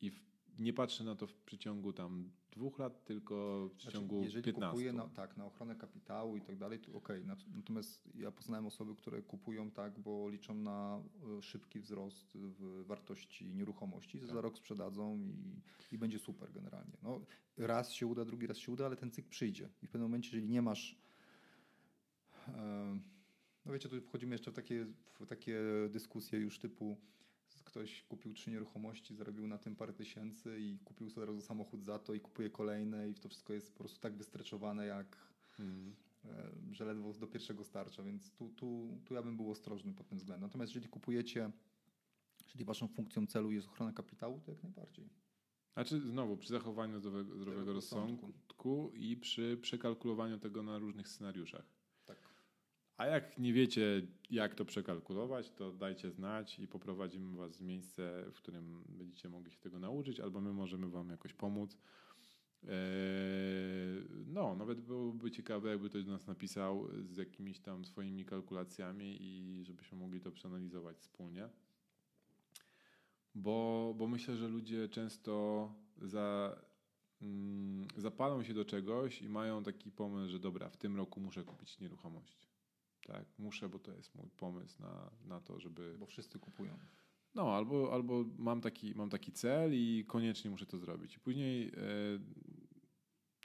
[0.01, 4.25] i w, nie patrzę na to w przeciągu tam dwóch lat, tylko w przeciągu znaczy,
[4.25, 4.65] jeżeli 15.
[4.65, 7.23] Jeżeli kupuję na, tak, na ochronę kapitału i tak dalej, to okej.
[7.23, 7.35] Okay.
[7.55, 11.01] Natomiast ja poznałem osoby, które kupują tak, bo liczą na
[11.37, 14.27] e, szybki wzrost w wartości nieruchomości, tak.
[14.27, 16.97] za rok sprzedadzą i, i będzie super generalnie.
[17.03, 17.21] No,
[17.57, 19.69] raz się uda, drugi raz się uda, ale ten cykl przyjdzie.
[19.83, 21.05] I w pewnym momencie, jeżeli nie masz
[23.65, 24.85] no wiecie, tu wchodzimy jeszcze w takie,
[25.19, 26.97] w takie dyskusje już typu
[27.75, 31.83] ktoś kupił trzy nieruchomości, zarobił na tym parę tysięcy i kupił sobie od razu samochód
[31.83, 35.17] za to i kupuje kolejne i to wszystko jest po prostu tak wystreczowane jak
[35.59, 35.95] mm.
[36.71, 40.17] że ledwo do pierwszego starcza, więc tu, tu, tu ja bym był ostrożny pod tym
[40.17, 40.47] względem.
[40.47, 41.51] Natomiast jeżeli kupujecie,
[42.43, 45.09] jeżeli waszą funkcją celu jest ochrona kapitału, to jak najbardziej.
[45.73, 51.74] Znaczy znowu przy zachowaniu zdrowego, zdrowego rozsądku i przy przekalkulowaniu tego na różnych scenariuszach.
[52.97, 58.25] A jak nie wiecie, jak to przekalkulować, to dajcie znać i poprowadzimy Was w miejsce,
[58.31, 61.77] w którym będziecie mogli się tego nauczyć, albo my możemy Wam jakoś pomóc.
[62.63, 62.69] Eee,
[64.27, 69.63] no, nawet byłoby ciekawe, jakby ktoś do nas napisał z jakimiś tam swoimi kalkulacjami i
[69.65, 71.49] żebyśmy mogli to przeanalizować wspólnie.
[73.35, 76.57] Bo, bo myślę, że ludzie często za,
[77.21, 81.43] mm, zapalą się do czegoś i mają taki pomysł, że dobra, w tym roku muszę
[81.43, 82.54] kupić nieruchomość
[83.05, 85.95] tak, muszę, bo to jest mój pomysł na, na to, żeby...
[85.99, 86.77] Bo wszyscy kupują.
[87.35, 91.15] No, albo, albo mam, taki, mam taki cel i koniecznie muszę to zrobić.
[91.15, 91.71] I później e,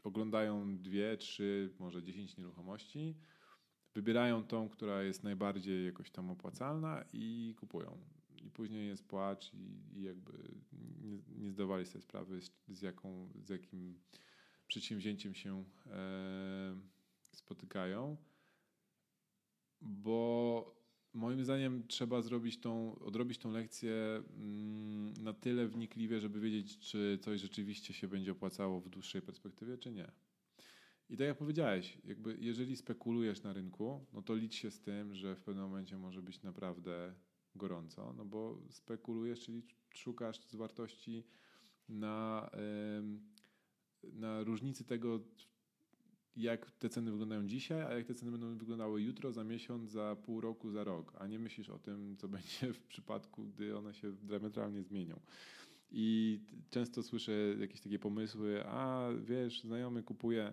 [0.05, 3.17] oglądają dwie, trzy, może dziesięć nieruchomości,
[3.95, 7.99] wybierają tą, która jest najbardziej jakoś tam opłacalna i kupują.
[8.43, 10.33] I później jest płacz i, i jakby
[11.03, 14.01] nie, nie zdawali sobie sprawy, z, z, jaką, z jakim
[14.67, 16.81] przedsięwzięciem się e,
[17.33, 18.17] spotykają
[19.81, 20.81] bo
[21.15, 27.19] moim zdaniem trzeba zrobić tą, odrobić tą lekcję mm, na tyle wnikliwie, żeby wiedzieć, czy
[27.23, 30.13] coś rzeczywiście się będzie opłacało w dłuższej perspektywie, czy nie.
[31.11, 35.15] I tak jak powiedziałeś, jakby jeżeli spekulujesz na rynku, no to licz się z tym,
[35.15, 37.15] że w pewnym momencie może być naprawdę
[37.55, 39.63] gorąco, no bo spekulujesz, czyli
[39.95, 41.27] szukasz z wartości
[41.89, 42.51] na,
[44.03, 45.21] na różnicy tego,
[46.37, 50.17] jak te ceny wyglądają dzisiaj, a jak te ceny będą wyglądały jutro, za miesiąc, za
[50.17, 53.95] pół roku, za rok, a nie myślisz o tym, co będzie w przypadku, gdy one
[53.95, 55.21] się diametralnie zmienią.
[55.91, 56.41] I
[56.71, 60.53] często słyszę jakieś takie pomysły, a wiesz, znajomy kupuje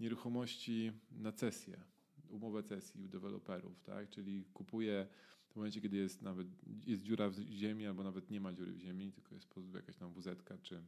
[0.00, 1.84] nieruchomości na cesję,
[2.28, 4.08] umowę cesji u deweloperów, tak?
[4.08, 5.06] Czyli kupuje
[5.48, 6.46] w momencie, kiedy jest nawet
[6.86, 10.12] jest dziura w ziemi, albo nawet nie ma dziury w ziemi, tylko jest jakaś tam
[10.12, 10.82] wuzetka, czy,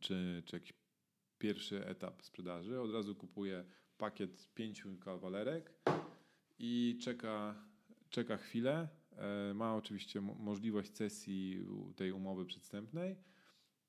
[0.00, 0.72] czy, czy jakiś
[1.38, 3.64] pierwszy etap sprzedaży, od razu kupuję
[3.98, 5.72] pakiet pięciu kawalerek
[6.58, 7.54] i czeka,
[8.10, 8.88] czeka chwilę.
[9.16, 13.16] E, ma oczywiście możliwość cesji tej umowy przedstępnej.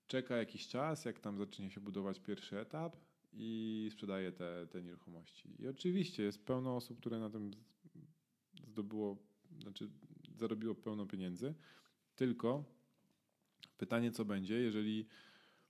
[0.08, 2.98] Czeka jakiś czas, jak tam zacznie się budować pierwszy etap
[3.34, 5.56] i sprzedaje te, te nieruchomości.
[5.60, 7.52] I oczywiście jest pełno osób, które na tym
[8.68, 9.18] zdobyło,
[9.62, 9.90] znaczy
[10.38, 11.54] zarobiło pełno pieniędzy,
[12.16, 12.64] tylko
[13.78, 15.08] pytanie, co będzie, jeżeli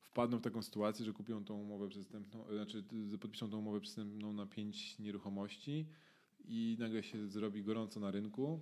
[0.10, 2.84] wpadną w taką sytuację, że kupią tą umowę przestępną, znaczy
[3.20, 5.88] podpiszą tą umowę przestępną na pięć nieruchomości
[6.46, 8.62] i nagle się zrobi gorąco na rynku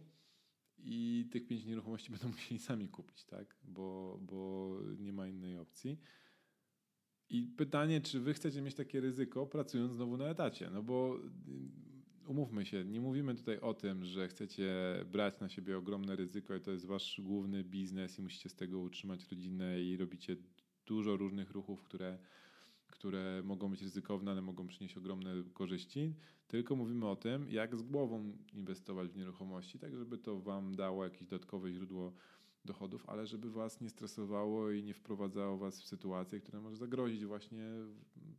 [0.80, 3.56] i tych pięć nieruchomości będą musieli sami kupić, tak?
[3.64, 5.98] Bo, bo nie ma innej opcji.
[7.30, 10.70] I pytanie, czy wy chcecie mieć takie ryzyko, pracując znowu na etacie?
[10.70, 11.20] No bo
[12.26, 14.76] y, umówmy się, nie mówimy tutaj o tym, że chcecie
[15.12, 18.80] brać na siebie ogromne ryzyko i to jest wasz główny biznes i musicie z tego
[18.80, 20.38] utrzymać rodzinę i robicie
[20.88, 22.17] dużo różnych ruchów, które,
[22.88, 26.13] które mogą być ryzykowne, ale mogą przynieść ogromne korzyści.
[26.47, 31.04] Tylko mówimy o tym, jak z głową inwestować w nieruchomości, tak żeby to wam dało
[31.04, 32.13] jakieś dodatkowe źródło
[32.65, 37.26] dochodów, ale żeby was nie stresowało i nie wprowadzało was w sytuację, która może zagrozić
[37.26, 37.65] właśnie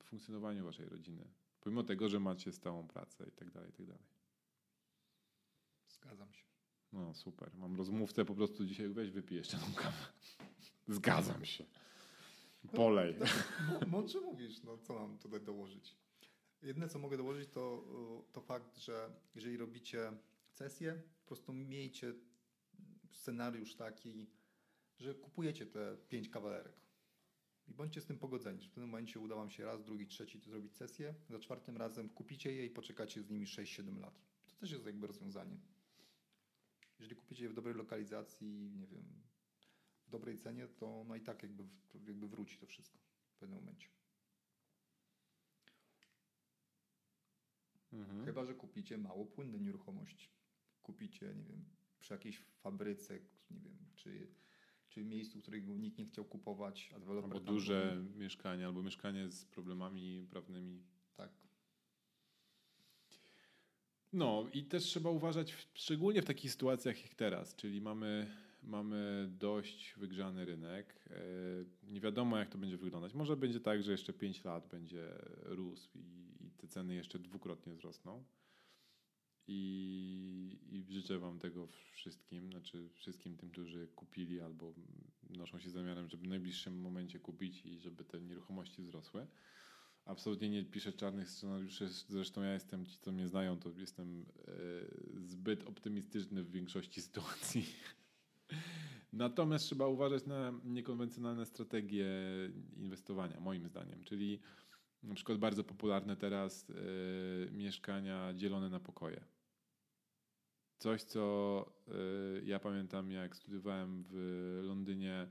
[0.04, 1.24] funkcjonowaniu waszej rodziny.
[1.60, 4.04] Pomimo tego, że macie stałą pracę i tak dalej, i tak dalej.
[5.88, 6.44] Zgadzam się.
[6.92, 7.50] No super.
[7.54, 10.06] Mam rozmówcę, po prostu dzisiaj weź wypij jeszcze tą kawę.
[10.88, 11.64] Zgadzam się.
[12.66, 13.14] Polej.
[13.86, 15.96] Mądrze mówisz, no co mam tutaj dołożyć?
[16.62, 17.84] Jedne, co mogę dołożyć, to,
[18.32, 20.12] to fakt, że jeżeli robicie
[20.50, 22.14] sesję, po prostu miejcie
[23.10, 24.26] scenariusz taki,
[24.98, 26.80] że kupujecie te pięć kawalerek.
[27.68, 30.76] I bądźcie z tym pogodzeni, w tym momencie uda Wam się raz, drugi, trzeci zrobić
[30.76, 34.20] sesję, za czwartym razem kupicie je i poczekacie z nimi 6-7 lat.
[34.46, 35.58] To też jest jakby rozwiązanie.
[36.98, 39.27] Jeżeli kupicie je w dobrej lokalizacji, nie wiem,
[40.10, 41.64] dobrej cenie, to no i tak jakby,
[42.06, 42.98] jakby wróci to wszystko
[43.30, 43.88] w pewnym momencie.
[47.92, 48.24] Mhm.
[48.24, 50.28] Chyba, że kupicie mało płynne nieruchomości.
[50.82, 51.64] Kupicie, nie wiem,
[51.98, 53.18] przy jakiejś fabryce,
[53.50, 54.28] nie wiem, czy,
[54.88, 56.90] czy miejscu, którego nikt nie chciał kupować.
[56.94, 58.20] Albo duże był...
[58.20, 60.82] mieszkanie, albo mieszkanie z problemami prawnymi.
[61.16, 61.30] Tak.
[64.12, 69.94] No i też trzeba uważać, szczególnie w takich sytuacjach jak teraz, czyli mamy mamy dość
[69.96, 71.00] wygrzany rynek.
[71.10, 73.14] E, nie wiadomo, jak to będzie wyglądać.
[73.14, 75.08] Może będzie tak, że jeszcze 5 lat będzie
[75.42, 78.24] rósł i, i te ceny jeszcze dwukrotnie wzrosną.
[79.50, 84.74] I, I życzę Wam tego wszystkim, znaczy wszystkim tym, którzy kupili albo
[85.30, 89.26] noszą się zamiarem, żeby w najbliższym momencie kupić i żeby te nieruchomości wzrosły.
[90.04, 94.52] Absolutnie nie piszę czarnych scenariuszy, zresztą ja jestem, ci co mnie znają, to jestem e,
[95.26, 97.66] zbyt optymistyczny w większości sytuacji.
[99.12, 102.06] Natomiast trzeba uważać na niekonwencjonalne strategie
[102.76, 104.40] inwestowania, moim zdaniem, czyli
[105.02, 106.74] na przykład bardzo popularne teraz y,
[107.52, 109.24] mieszkania dzielone na pokoje.
[110.78, 115.28] Coś, co y, ja pamiętam, jak studiowałem w Londynie,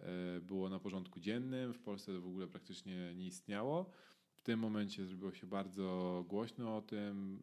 [0.00, 3.90] y, było na porządku dziennym, w Polsce to w ogóle praktycznie nie istniało.
[4.34, 7.42] W tym momencie zrobiło się bardzo głośno o tym,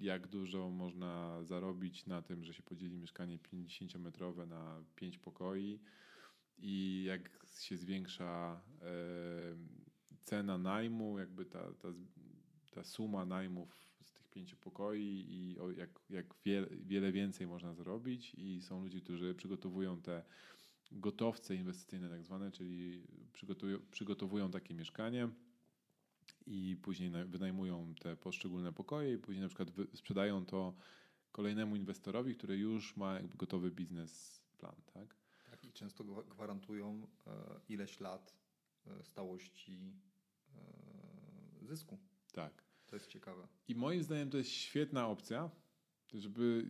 [0.00, 5.80] jak dużo można zarobić na tym, że się podzieli mieszkanie 50-metrowe na 5 pokoi
[6.58, 8.60] i jak się zwiększa
[10.24, 11.88] cena najmu, jakby ta, ta,
[12.70, 16.34] ta suma najmów z tych pięciu pokoi i jak, jak
[16.82, 18.34] wiele więcej można zrobić.
[18.34, 20.22] I są ludzie, którzy przygotowują te
[20.92, 23.02] gotowce inwestycyjne tak zwane, czyli
[23.90, 25.28] przygotowują takie mieszkanie
[26.46, 30.74] i później wynajmują te poszczególne pokoje i później na przykład sprzedają to
[31.32, 35.16] kolejnemu inwestorowi, który już ma jakby gotowy biznesplan, tak?
[35.50, 37.30] Tak i często gwarantują e,
[37.68, 38.34] ileś lat
[38.86, 39.92] e, stałości
[40.54, 41.98] e, zysku.
[42.32, 42.66] Tak.
[42.86, 43.48] To jest ciekawe.
[43.68, 45.50] I moim zdaniem to jest świetna opcja,
[46.14, 46.66] żeby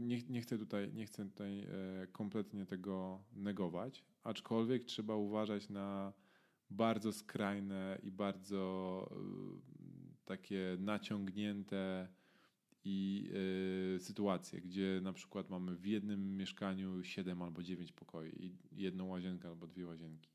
[0.00, 1.66] nie, nie chcę tutaj, nie chcę tutaj
[2.12, 6.12] kompletnie tego negować, aczkolwiek trzeba uważać na
[6.70, 12.08] bardzo skrajne i bardzo y, takie naciągnięte
[12.84, 13.30] i
[13.96, 19.06] y, sytuacje, gdzie na przykład mamy w jednym mieszkaniu 7 albo 9 pokoi i jedną
[19.06, 20.30] łazienkę albo dwie łazienki.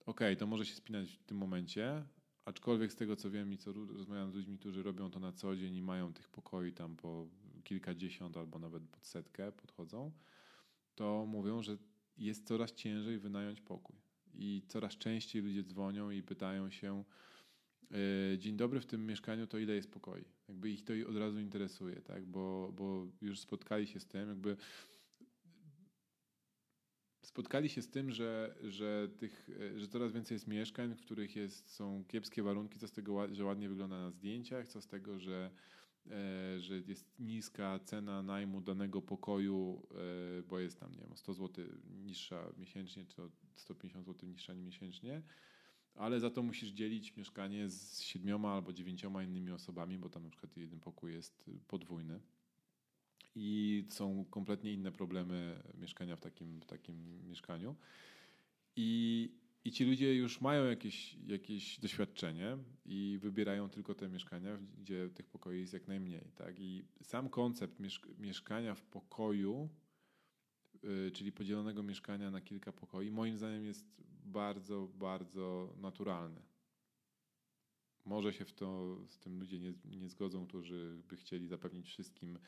[0.00, 2.04] Okej, okay, to może się spinać w tym momencie,
[2.44, 5.56] aczkolwiek z tego co wiem i co rozmawiam z ludźmi, którzy robią to na co
[5.56, 7.28] dzień i mają tych pokoi tam po
[7.64, 10.12] kilkadziesiąt albo nawet pod setkę podchodzą,
[10.94, 11.78] to mówią, że
[12.16, 14.01] jest coraz ciężej wynająć pokój
[14.34, 17.04] i coraz częściej ludzie dzwonią i pytają się,
[17.90, 20.24] e, dzień dobry, w tym mieszkaniu to ile jest pokoi?
[20.48, 22.26] Jakby ich to od razu interesuje, tak?
[22.26, 24.56] bo, bo już spotkali się z tym, jakby
[27.22, 31.36] spotkali się z tym, że, że, tych, e, że coraz więcej jest mieszkań, w których
[31.36, 35.18] jest, są kiepskie warunki, co z tego, że ładnie wygląda na zdjęciach, co z tego,
[35.18, 35.50] że
[36.58, 39.82] że jest niska cena najmu danego pokoju,
[40.38, 41.64] e, bo jest tam, nie wiem, 100 zł
[42.02, 43.22] niższa miesięcznie, czy
[43.56, 45.22] 150 zł niższa miesięcznie,
[45.94, 50.30] ale za to musisz dzielić mieszkanie z siedmioma albo dziewięcioma innymi osobami, bo tam na
[50.30, 52.20] przykład jeden pokój jest podwójny.
[53.34, 57.76] I są kompletnie inne problemy mieszkania w takim, w takim mieszkaniu.
[58.76, 59.30] I,
[59.64, 65.26] I ci ludzie już mają jakieś, jakieś doświadczenie i wybierają tylko te mieszkania, gdzie tych
[65.26, 66.30] pokoi jest jak najmniej.
[66.34, 66.60] Tak?
[66.60, 67.78] I sam koncept
[68.18, 69.68] mieszkania w pokoju,
[70.82, 73.86] yy, czyli podzielonego mieszkania na kilka pokoi, moim zdaniem jest
[74.24, 76.42] bardzo, bardzo naturalny.
[78.04, 82.38] Może się w to, z tym ludzie nie, nie zgodzą, którzy by chcieli zapewnić wszystkim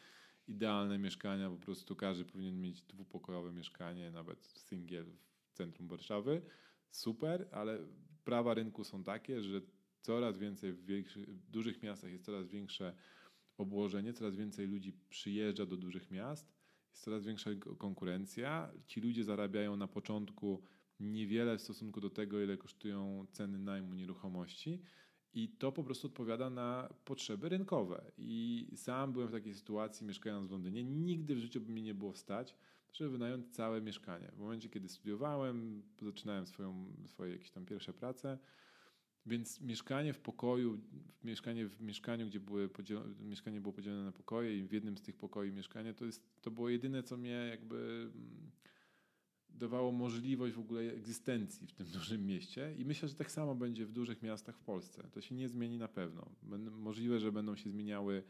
[0.48, 5.06] idealne mieszkania, po prostu każdy powinien mieć dwupokojowe mieszkanie, nawet singiel
[5.46, 6.42] w centrum Warszawy.
[6.94, 7.78] Super, ale
[8.24, 9.60] prawa rynku są takie, że
[10.00, 10.86] coraz więcej w,
[11.28, 12.94] w dużych miastach jest coraz większe
[13.56, 16.52] obłożenie, coraz więcej ludzi przyjeżdża do dużych miast,
[16.90, 18.72] jest coraz większa konkurencja.
[18.86, 20.62] Ci ludzie zarabiają na początku
[21.00, 24.82] niewiele w stosunku do tego, ile kosztują ceny najmu nieruchomości.
[25.32, 28.12] I to po prostu odpowiada na potrzeby rynkowe.
[28.18, 30.84] I sam byłem w takiej sytuacji, mieszkając w Londynie.
[30.84, 32.54] Nigdy w życiu by mi nie było stać,
[32.94, 34.30] żeby wynająć całe mieszkanie.
[34.32, 38.38] W momencie, kiedy studiowałem, zaczynałem swoją, swoje jakieś tam pierwsze prace,
[39.26, 40.80] więc mieszkanie w pokoju,
[41.24, 42.70] mieszkanie w mieszkaniu, gdzie były
[43.20, 46.50] mieszkanie było podzielone na pokoje i w jednym z tych pokoi mieszkanie, to, jest, to
[46.50, 48.50] było jedyne, co mnie jakby mm,
[49.50, 53.86] dawało możliwość w ogóle egzystencji w tym dużym mieście i myślę, że tak samo będzie
[53.86, 55.08] w dużych miastach w Polsce.
[55.12, 56.30] To się nie zmieni na pewno.
[56.70, 58.22] Możliwe, że będą się zmieniały,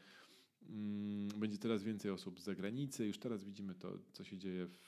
[1.37, 4.79] będzie teraz więcej osób z zagranicy, już teraz widzimy to, co się dzieje w,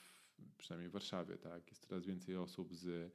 [0.59, 1.71] przynajmniej w Warszawie, tak?
[1.71, 3.13] Jest coraz więcej osób z,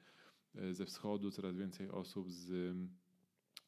[0.56, 2.76] e, ze wschodu, coraz więcej osób z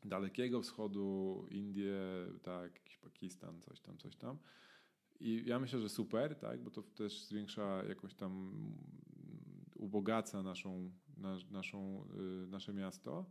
[0.06, 1.96] dalekiego wschodu, Indie,
[2.42, 4.38] tak, jakiś Pakistan, coś tam, coś tam.
[5.20, 8.52] I ja myślę, że super, tak, bo to też zwiększa jakąś tam
[9.76, 10.92] ubogaca naszą,
[11.52, 12.08] naszą,
[12.44, 13.26] y, nasze miasto.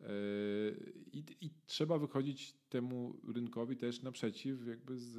[0.00, 5.14] Y, I, I, trzeba wychodzić temu rynkowi też naprzeciw jakby z,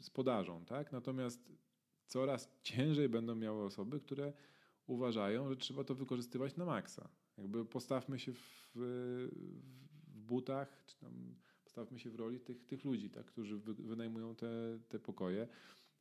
[0.00, 0.64] z podażą.
[0.64, 0.92] Tak?
[0.92, 1.52] Natomiast
[2.06, 4.32] coraz ciężej będą miały osoby, które
[4.86, 7.08] uważają, że trzeba to wykorzystywać na maksa.
[7.38, 11.34] Jakby postawmy się w, w butach, czy tam
[11.64, 15.48] postawmy się w roli tych, tych ludzi, tak, którzy wynajmują te, te pokoje.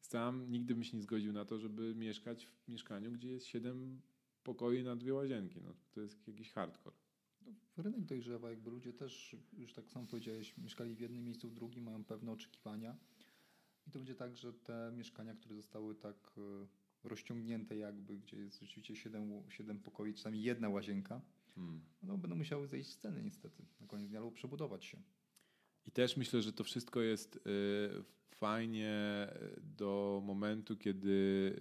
[0.02, 4.02] Sam nigdy bym się nie zgodził na to, żeby mieszkać w mieszkaniu, gdzie jest siedem
[4.44, 5.62] pokoi na dwie łazienki.
[5.62, 7.05] No, to jest jakiś hardcore.
[7.45, 11.53] No, rynek dojrzewa, jakby ludzie też, już tak sam powiedziałeś, mieszkali w jednym miejscu, w
[11.53, 12.97] drugim, mają pewne oczekiwania.
[13.88, 16.67] I to będzie tak, że te mieszkania, które zostały tak e,
[17.03, 21.21] rozciągnięte jakby, gdzie jest rzeczywiście siedem, siedem pokoi, czasami jedna łazienka,
[21.55, 21.81] hmm.
[22.03, 25.01] no, będą musiały zejść z ceny niestety na koniec dnia albo przebudować się.
[25.86, 27.39] I też myślę, że to wszystko jest y,
[28.36, 29.27] fajnie
[29.62, 31.53] do momentu, kiedy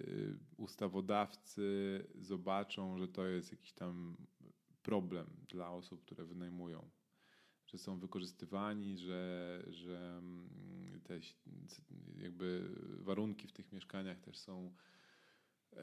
[0.57, 4.17] ustawodawcy zobaczą, że to jest jakiś tam
[4.85, 6.89] problem dla osób, które wynajmują.
[7.67, 11.19] Że są wykorzystywani, że, że mm, te
[12.17, 12.69] jakby
[12.99, 14.73] warunki w tych mieszkaniach też są
[15.73, 15.77] e,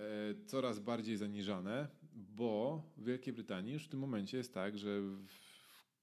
[0.46, 5.00] coraz bardziej zaniżane, bo w Wielkiej Brytanii już w tym momencie jest tak, że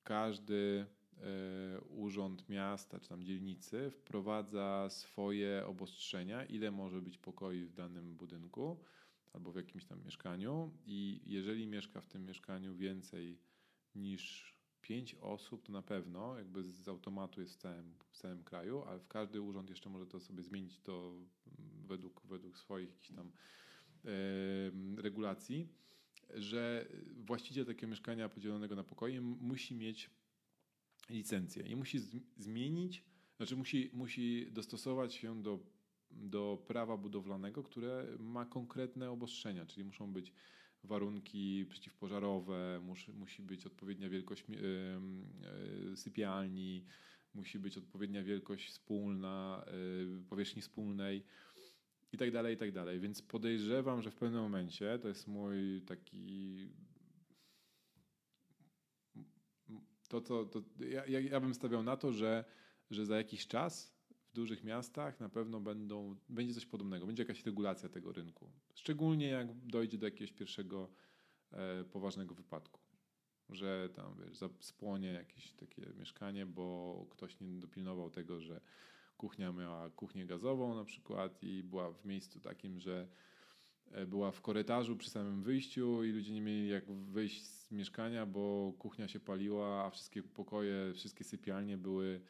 [0.04, 0.86] każdy
[1.24, 8.16] E, urząd miasta czy tam dzielnicy wprowadza swoje obostrzenia, ile może być pokoi w danym
[8.16, 8.84] budynku
[9.34, 10.72] albo w jakimś tam mieszkaniu.
[10.86, 13.40] I jeżeli mieszka w tym mieszkaniu więcej
[13.96, 18.84] niż pięć osób, to na pewno jakby z automatu jest w całym, w całym kraju,
[18.84, 21.14] ale w każdy urząd jeszcze może to sobie zmienić to
[21.88, 23.32] według, według swoich jakichś tam
[24.98, 25.68] regulacji,
[26.34, 30.10] że właściciel takiego mieszkania podzielonego na pokoje musi mieć
[31.10, 32.00] licencję i musi
[32.38, 33.04] zmienić,
[33.38, 35.60] znaczy musi, musi dostosować się do,
[36.12, 40.34] do prawa budowlanego, które ma konkretne obostrzenia, czyli muszą być
[40.84, 46.86] warunki przeciwpożarowe, musi, musi być odpowiednia wielkość yy, sypialni,
[47.34, 49.66] musi być odpowiednia wielkość wspólna,
[50.08, 51.24] yy, powierzchni wspólnej
[52.12, 53.00] i tak dalej, i tak dalej.
[53.00, 56.70] Więc podejrzewam, że w pewnym momencie, to jest mój taki
[60.10, 62.46] to, to, to ja, ja bym stawiał na to, że,
[62.92, 63.99] że za jakiś czas
[64.32, 68.52] w dużych miastach na pewno będą, będzie coś podobnego, będzie jakaś regulacja tego rynku.
[68.76, 70.90] Szczególnie jak dojdzie do jakiegoś pierwszego
[71.52, 72.80] e, poważnego wypadku,
[73.50, 78.62] że tam wiesz, spłonie jakieś takie mieszkanie, bo ktoś nie dopilnował tego, że
[79.18, 83.08] kuchnia miała kuchnię gazową na przykład i była w miejscu takim, że
[83.92, 88.26] E, była w korytarzu przy samym wyjściu i ludzie nie mieli jak wyjść z mieszkania,
[88.26, 92.22] bo kuchnia się paliła, a wszystkie pokoje, wszystkie sypialnie były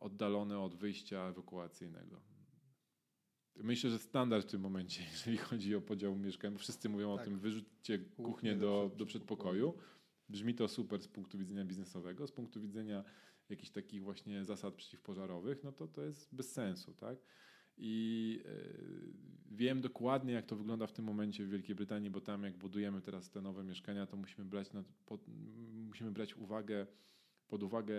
[0.00, 2.20] oddalone od wyjścia ewakuacyjnego.
[3.56, 7.22] Myślę, że standard w tym momencie, jeżeli chodzi o podział mieszkań, bo wszyscy mówią tak.
[7.22, 9.74] o tym, wyrzućcie kuchnię do, do przedpokoju.
[10.28, 13.04] Brzmi to super z punktu widzenia biznesowego, z punktu widzenia
[13.48, 17.18] jakichś takich właśnie zasad przeciwpożarowych, no to to jest bez sensu, tak?
[17.76, 22.42] I yy, wiem dokładnie, jak to wygląda w tym momencie w Wielkiej Brytanii, bo tam
[22.44, 25.20] jak budujemy teraz te nowe mieszkania, to musimy brać, na, pod,
[25.86, 26.86] musimy brać uwagę,
[27.48, 27.94] pod uwagę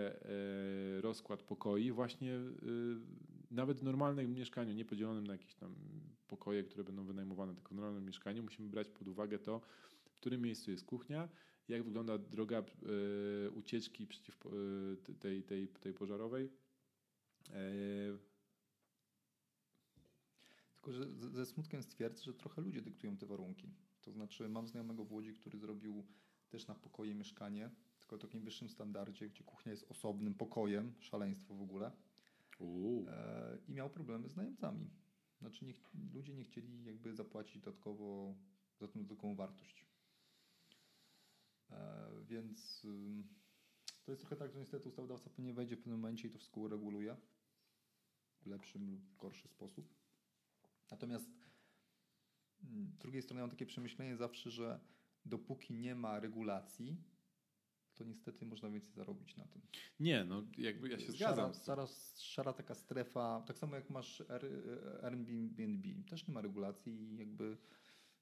[0.94, 3.00] yy, rozkład pokoi właśnie yy,
[3.50, 5.74] nawet w normalnym mieszkaniu, nie podzielonym na jakieś tam
[6.28, 9.60] pokoje, które będą wynajmowane, tylko w normalnym mieszkaniu musimy brać pod uwagę to,
[10.04, 11.28] w którym miejscu jest kuchnia,
[11.68, 12.62] jak wygląda droga
[13.46, 14.38] y, ucieczki przeciw
[15.20, 16.50] tej, tej, tej pożarowej.
[17.50, 18.18] E,
[20.72, 23.72] tylko, że ze smutkiem stwierdzę, że trochę ludzie dyktują te warunki.
[24.00, 26.06] To znaczy, mam znajomego w Łodzi, który zrobił
[26.48, 27.70] też na pokoje mieszkanie,
[28.10, 31.92] tylko w takim wyższym standardzie, gdzie kuchnia jest osobnym pokojem, szaleństwo w ogóle.
[32.60, 34.90] E, I miał problemy z najemcami.
[35.38, 35.74] Znaczy nie,
[36.14, 38.34] ludzie nie chcieli jakby zapłacić dodatkowo
[38.80, 39.86] za tą dodatkową wartość.
[41.70, 42.86] E, więc
[44.04, 46.60] to jest trochę tak, że niestety ustawodawca pewnie wejdzie w pewnym momencie i to wszystko
[46.60, 47.16] ureguluje
[48.42, 49.94] w lepszy lub gorszy sposób.
[50.90, 51.30] Natomiast
[52.62, 54.80] z drugiej strony mam takie przemyślenie zawsze, że
[55.24, 56.96] dopóki nie ma regulacji,
[58.00, 59.62] to niestety można więcej zarobić na tym.
[60.00, 61.54] Nie, no jakby ja się zgadzam.
[61.54, 61.86] Szara,
[62.16, 64.22] szara taka strefa, tak samo jak masz
[65.02, 67.56] Airbnb, też nie ma regulacji i jakby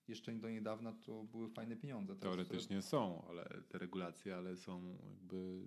[0.08, 2.16] jeszcze do niedawna to były fajne pieniądze.
[2.16, 2.82] Teraz Teoretycznie to...
[2.82, 5.62] są, ale te regulacje, ale są jakby,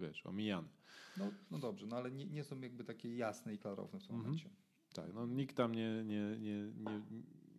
[0.00, 0.68] wiesz, omijane.
[1.16, 4.16] No, no dobrze, no ale nie, nie są jakby takie jasne i klarowne w tym
[4.16, 4.24] mhm.
[4.24, 4.50] momencie.
[4.94, 7.02] Tak, no nikt tam nie, nie, nie, nie,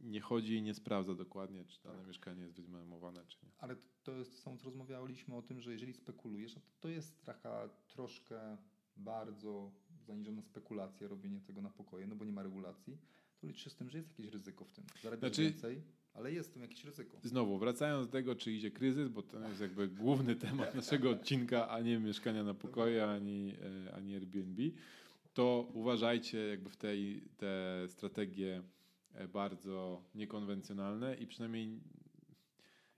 [0.04, 2.08] nie chodzi i nie sprawdza dokładnie, czy dane tak.
[2.08, 3.52] mieszkanie jest wynajmowane, czy nie.
[3.58, 7.24] Ale to jest samo, co rozmawialiśmy o tym, że jeżeli spekulujesz, no to, to jest
[7.24, 8.58] taka troszkę
[8.98, 9.72] bardzo
[10.06, 12.98] zaniżona spekulacja, robienie tego na pokoje, no bo nie ma regulacji,
[13.40, 14.84] to liczy się z tym, że jest jakieś ryzyko w tym.
[15.04, 15.82] Zarabiasz znaczy, więcej,
[16.14, 17.18] ale jest w tym jakieś ryzyko.
[17.24, 21.70] Znowu, wracając do tego, czy idzie kryzys, bo to jest jakby główny temat naszego odcinka,
[21.70, 23.54] a nie mieszkania na pokoje, ani,
[23.88, 24.62] e, ani Airbnb,
[25.34, 28.64] to uważajcie jakby w tej te strategie
[29.34, 31.82] bardzo niekonwencjonalne i przynajmniej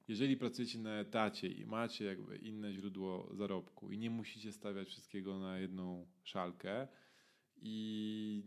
[0.07, 5.39] jeżeli pracujecie na etacie i macie jakby inne źródło zarobku i nie musicie stawiać wszystkiego
[5.39, 6.87] na jedną szalkę
[7.61, 8.43] i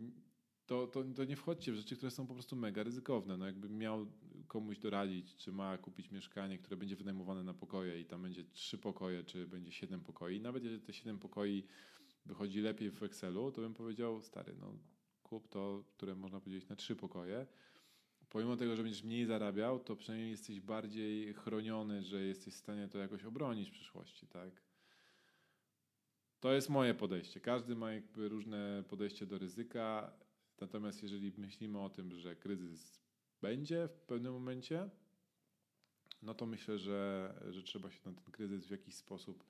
[0.67, 3.37] to, to, to nie wchodźcie w rzeczy, które są po prostu mega ryzykowne.
[3.37, 4.07] No jakbym miał
[4.47, 8.79] komuś doradzić, czy ma kupić mieszkanie, które będzie wynajmowane na pokoje i tam będzie trzy
[8.79, 10.41] pokoje, czy będzie siedem pokoi.
[10.41, 11.65] Nawet jeżeli te siedem pokoi
[12.27, 14.73] wychodzi lepiej w Excelu, to bym powiedział, stary, no
[15.29, 17.47] kup to, które można podzielić na trzy pokoje.
[18.31, 22.89] Pomimo tego, że będziesz mniej zarabiał, to przynajmniej jesteś bardziej chroniony, że jesteś w stanie
[22.89, 24.63] to jakoś obronić w przyszłości, tak?
[26.41, 27.41] To jest moje podejście.
[27.41, 30.13] Każdy ma jakby różne podejście do ryzyka.
[30.61, 33.01] Natomiast jeżeli myślimy o tym, że kryzys
[33.41, 34.91] będzie w pewnym momencie,
[36.23, 39.45] no to myślę, że, że trzeba się na ten kryzys w jakiś sposób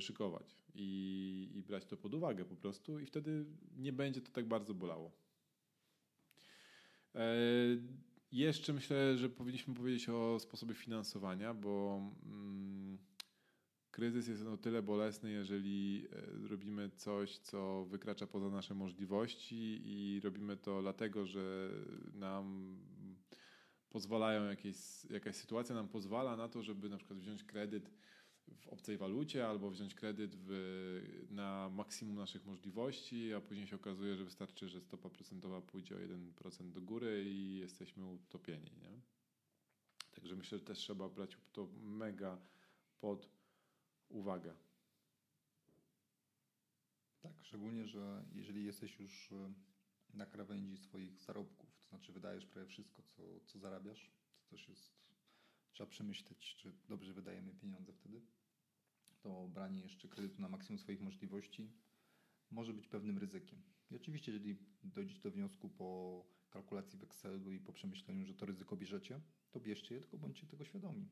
[0.00, 3.44] szykować i, i brać to pod uwagę po prostu, i wtedy
[3.76, 5.12] nie będzie to tak bardzo bolało.
[7.14, 7.36] E,
[8.32, 12.98] jeszcze myślę, że powinniśmy powiedzieć o sposobie finansowania, bo mm,
[13.90, 20.20] kryzys jest o tyle bolesny, jeżeli e, robimy coś, co wykracza poza nasze możliwości i
[20.20, 21.70] robimy to dlatego, że
[22.14, 22.76] nam
[23.88, 24.76] pozwalają jakieś,
[25.10, 27.90] jakaś sytuacja nam pozwala na to, żeby na przykład wziąć kredyt
[28.54, 34.16] w obcej walucie albo wziąć kredyt w, na maksimum naszych możliwości, a później się okazuje,
[34.16, 38.70] że wystarczy, że stopa procentowa pójdzie o 1% do góry i jesteśmy utopieni.
[38.82, 39.00] Nie?
[40.14, 42.38] Także myślę, że też trzeba brać to mega
[43.00, 43.28] pod
[44.08, 44.54] uwagę.
[47.20, 49.52] Tak, szczególnie, że jeżeli jesteś już e,
[50.14, 55.05] na krawędzi swoich zarobków, to znaczy wydajesz prawie wszystko, co, co zarabiasz, to też jest,
[55.76, 58.20] trzeba przemyśleć, czy dobrze wydajemy pieniądze wtedy.
[59.22, 61.70] To branie jeszcze kredytu na maksimum swoich możliwości
[62.50, 63.62] może być pewnym ryzykiem.
[63.90, 68.46] I oczywiście, jeżeli dojdziecie do wniosku po kalkulacji w Excelu i po przemyśleniu, że to
[68.46, 69.20] ryzyko bierzecie,
[69.50, 71.08] to bierzcie je, tylko bądźcie tego świadomi.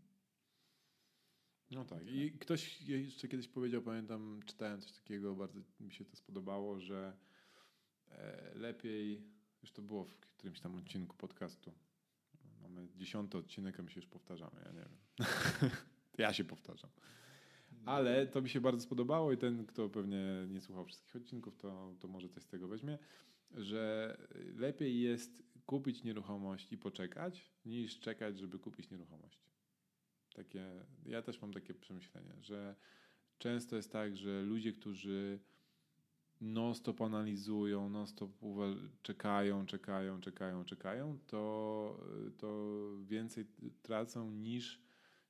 [1.70, 2.08] No tak.
[2.08, 7.16] I ktoś jeszcze kiedyś powiedział, pamiętam, czytałem coś takiego, bardzo mi się to spodobało, że
[8.08, 9.22] e, lepiej,
[9.62, 11.72] już to było w którymś tam odcinku podcastu.
[12.74, 15.28] Mamy dziesiąty odcinek, a my się już powtarzamy, ja nie wiem.
[16.18, 16.90] ja się powtarzam.
[17.86, 21.94] Ale to mi się bardzo spodobało i ten, kto pewnie nie słuchał wszystkich odcinków, to,
[22.00, 22.98] to może coś z tego weźmie,
[23.50, 24.16] że
[24.56, 29.44] lepiej jest kupić nieruchomość i poczekać, niż czekać, żeby kupić nieruchomość.
[30.34, 32.76] Takie, ja też mam takie przemyślenie, że
[33.38, 35.40] często jest tak, że ludzie, którzy
[36.44, 38.30] non-stop analizują, non-stop
[39.02, 42.00] czekają, czekają, czekają, czekają, to,
[42.38, 43.46] to więcej
[43.82, 44.82] tracą niż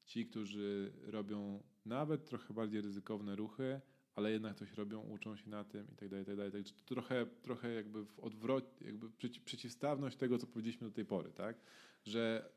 [0.04, 3.80] ci, którzy robią nawet trochę bardziej ryzykowne ruchy,
[4.14, 6.52] ale jednak coś robią, uczą się na tym i tak dalej, tak dalej.
[6.52, 9.10] Także to trochę, trochę jakby w odwrot, jakby
[9.44, 11.56] przeciwstawność tego, co powiedzieliśmy do tej pory, tak?
[12.04, 12.50] Że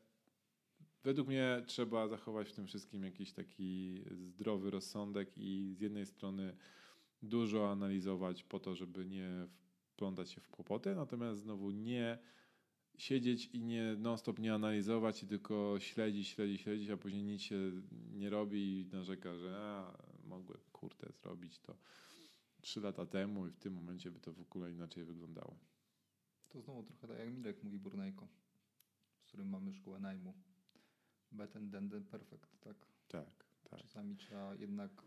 [1.04, 6.56] według mnie trzeba zachować w tym wszystkim jakiś taki zdrowy rozsądek i z jednej strony
[7.22, 9.46] dużo analizować po to, żeby nie
[9.84, 12.18] wplątać się w kłopoty, natomiast znowu nie
[12.98, 17.72] siedzieć i nie non-stop nie analizować i tylko śledzić, śledzić, śledzić, a później nic się
[18.12, 21.76] nie robi i narzeka, że a, mogłem kurde zrobić to
[22.60, 25.58] trzy lata temu i w tym momencie by to w ogóle inaczej wyglądało.
[26.48, 28.28] To znowu trochę tak jak Mirek mówi Burnejko,
[29.20, 30.34] z którym mamy szkołę najmu.
[31.72, 32.76] Than the perfect, tak?
[33.08, 33.80] Tak, tak.
[33.80, 35.02] Czasami trzeba jednak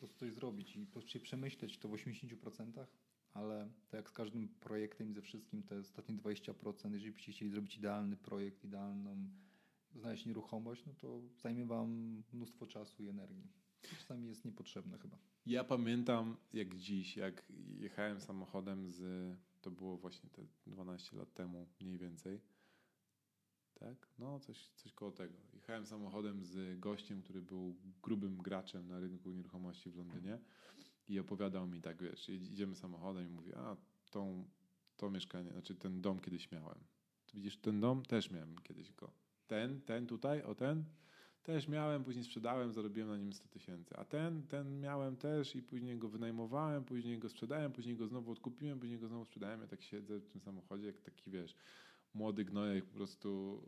[0.00, 2.86] prostu coś zrobić i prostu się przemyśleć to w 80%,
[3.34, 7.50] ale tak jak z każdym projektem i ze wszystkim, te ostatnie 20%, jeżeli byście chcieli
[7.50, 9.28] zrobić idealny projekt, idealną,
[9.94, 13.48] znaleźć nieruchomość, no to zajmie Wam mnóstwo czasu i energii.
[13.98, 15.18] Czasami jest niepotrzebne chyba.
[15.46, 19.00] Ja pamiętam jak dziś, jak jechałem samochodem z,
[19.60, 22.40] to było właśnie te 12 lat temu mniej więcej,
[23.80, 24.08] tak?
[24.18, 25.34] No, coś, coś koło tego.
[25.54, 30.38] Jechałem samochodem z gościem, który był grubym graczem na rynku nieruchomości w Londynie
[31.08, 33.76] i opowiadał mi tak, wiesz, idziemy samochodem i mówi, a
[34.10, 34.44] tą,
[34.96, 36.78] to mieszkanie, znaczy ten dom kiedyś miałem.
[37.34, 39.12] Widzisz, ten dom też miałem kiedyś go.
[39.46, 40.84] Ten, ten tutaj, o ten,
[41.42, 43.96] też miałem, później sprzedałem, zarobiłem na nim 100 tysięcy.
[43.96, 48.32] A ten, ten miałem też i później go wynajmowałem, później go sprzedałem, później go znowu
[48.32, 49.60] odkupiłem, później go znowu sprzedałem.
[49.60, 51.54] Ja tak siedzę w tym samochodzie, jak taki, wiesz,
[52.14, 53.62] młody gnojek po prostu...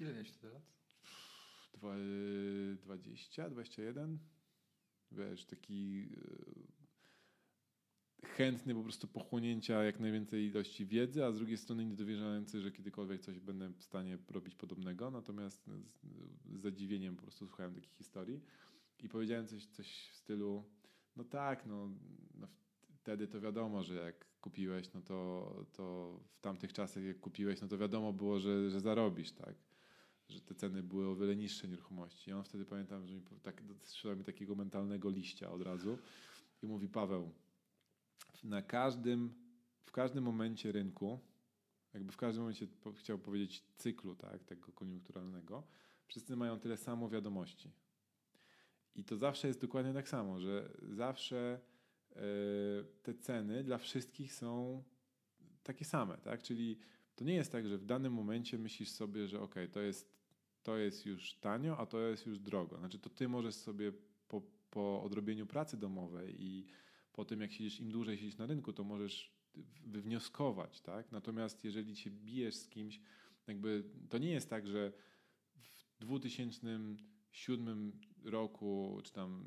[0.00, 0.62] Ile miałeś wtedy lat?
[2.82, 4.18] 20, 21.
[5.12, 6.08] Wiesz, taki
[8.22, 12.72] e, chętny po prostu pochłonięcia jak najwięcej ilości wiedzy, a z drugiej strony niedowierzający, że
[12.72, 15.10] kiedykolwiek coś będę w stanie robić podobnego.
[15.10, 16.00] Natomiast z,
[16.44, 18.40] z zadziwieniem po prostu słuchałem takich historii
[18.98, 20.64] i powiedziałem coś, coś w stylu,
[21.16, 21.90] no tak, no,
[22.34, 22.48] no
[23.02, 25.16] wtedy to wiadomo, że jak kupiłeś, no to,
[25.72, 29.54] to w tamtych czasach jak kupiłeś, no to wiadomo było, że, że zarobisz, tak?
[30.28, 32.30] Że te ceny były o wiele niższe nieruchomości.
[32.30, 35.98] I on wtedy pamiętam, że mi tak, strzelał mi takiego mentalnego liścia od razu
[36.62, 37.32] i mówi Paweł,
[38.44, 39.34] na każdym,
[39.84, 41.18] w każdym momencie rynku,
[41.94, 45.62] jakby w każdym momencie chciał powiedzieć cyklu, tak, tego koniunkturalnego,
[46.06, 47.72] wszyscy mają tyle samo wiadomości.
[48.94, 51.60] I to zawsze jest dokładnie tak samo, że zawsze
[53.02, 54.82] te ceny dla wszystkich są
[55.62, 56.42] takie same, tak?
[56.42, 56.78] Czyli
[57.14, 60.12] to nie jest tak, że w danym momencie myślisz sobie, że ok, to jest,
[60.62, 62.78] to jest już tanio, a to jest już drogo.
[62.78, 63.92] Znaczy to ty możesz sobie
[64.28, 66.66] po, po odrobieniu pracy domowej i
[67.12, 69.32] po tym, jak siedzisz, im dłużej siedzisz na rynku, to możesz
[69.86, 71.12] wywnioskować, tak?
[71.12, 73.00] Natomiast jeżeli się bijesz z kimś,
[73.46, 74.92] jakby to nie jest tak, że
[76.00, 77.92] w 2007
[78.24, 79.44] roku, czy tam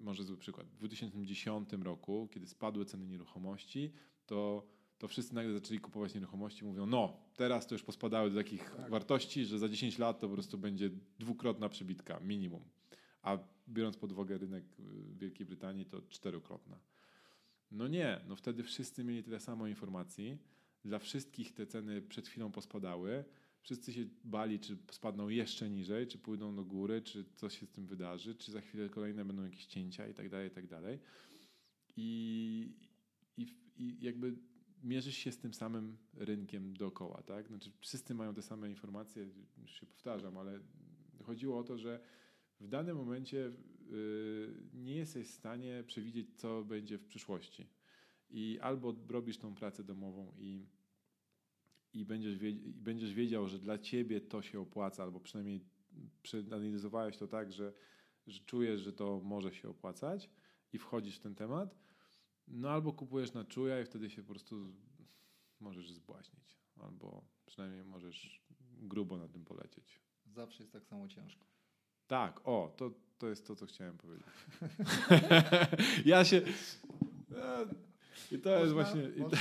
[0.00, 3.92] może zły przykład, w 2010 roku, kiedy spadły ceny nieruchomości,
[4.26, 4.66] to,
[4.98, 8.90] to wszyscy nagle zaczęli kupować nieruchomości mówią, no teraz to już pospadały do takich tak.
[8.90, 12.62] wartości, że za 10 lat to po prostu będzie dwukrotna przebitka, minimum.
[13.22, 13.38] A
[13.68, 14.82] biorąc pod uwagę rynek y,
[15.16, 16.78] Wielkiej Brytanii, to czterokrotna.
[17.70, 20.38] No nie, no wtedy wszyscy mieli tyle samo informacji,
[20.84, 23.24] dla wszystkich te ceny przed chwilą pospadały,
[23.62, 27.70] Wszyscy się bali, czy spadną jeszcze niżej, czy pójdą do góry, czy coś się z
[27.70, 30.98] tym wydarzy, czy za chwilę kolejne będą jakieś cięcia i tak dalej, i tak dalej.
[31.96, 32.74] I,
[33.36, 33.46] i,
[33.76, 34.36] i jakby
[34.82, 37.48] mierzysz się z tym samym rynkiem dookoła, tak?
[37.48, 40.60] Znaczy wszyscy mają te same informacje, już się powtarzam, ale
[41.24, 42.00] chodziło o to, że
[42.60, 43.52] w danym momencie
[43.90, 47.66] yy, nie jesteś w stanie przewidzieć, co będzie w przyszłości.
[48.30, 50.66] I albo robisz tą pracę domową i
[51.92, 55.60] i będziesz, będziesz wiedział, że dla ciebie to się opłaca, albo przynajmniej
[56.22, 57.72] przeanalizowałeś to tak, że,
[58.26, 60.30] że czujesz, że to może się opłacać
[60.72, 61.78] i wchodzisz w ten temat,
[62.48, 64.72] no albo kupujesz na czuja i wtedy się po prostu
[65.60, 68.42] możesz zbłaźnić, albo przynajmniej możesz
[68.78, 70.00] grubo na tym polecieć.
[70.26, 71.46] Zawsze jest tak samo ciężko.
[72.06, 74.26] Tak, o, to, to jest to, co chciałem powiedzieć.
[76.04, 76.42] ja się...
[78.32, 79.08] I to można, jest właśnie.
[79.08, 79.36] To,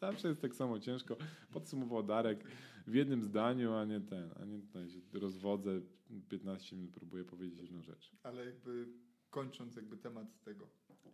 [0.00, 1.16] zawsze jest tak samo ciężko.
[1.52, 2.44] Podsumował Darek
[2.86, 4.60] w jednym zdaniu, a nie ten, a nie
[4.90, 5.80] się rozwodzę,
[6.28, 8.10] 15 minut próbuję powiedzieć jedną rzecz.
[8.22, 8.88] Ale jakby
[9.30, 10.68] kończąc jakby temat tego.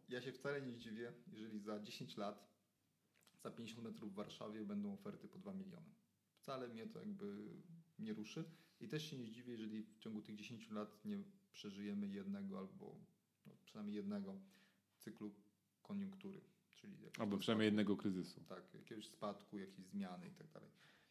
[0.09, 2.57] Ja się wcale nie zdziwię, jeżeli za 10 lat
[3.43, 5.91] za 50 metrów w Warszawie będą oferty po 2 miliony.
[6.37, 7.49] Wcale mnie to jakby
[7.99, 8.45] nie ruszy.
[8.81, 11.19] I też się nie zdziwię, jeżeli w ciągu tych 10 lat nie
[11.53, 13.01] przeżyjemy jednego albo
[13.47, 14.41] no, przynajmniej jednego
[14.99, 15.35] cyklu
[15.83, 16.41] koniunktury.
[16.77, 18.41] Czyli Albo przynajmniej jednego kryzysu.
[18.45, 20.71] tak, jakiegoś spadku, jakiejś zmiany i tak dalej.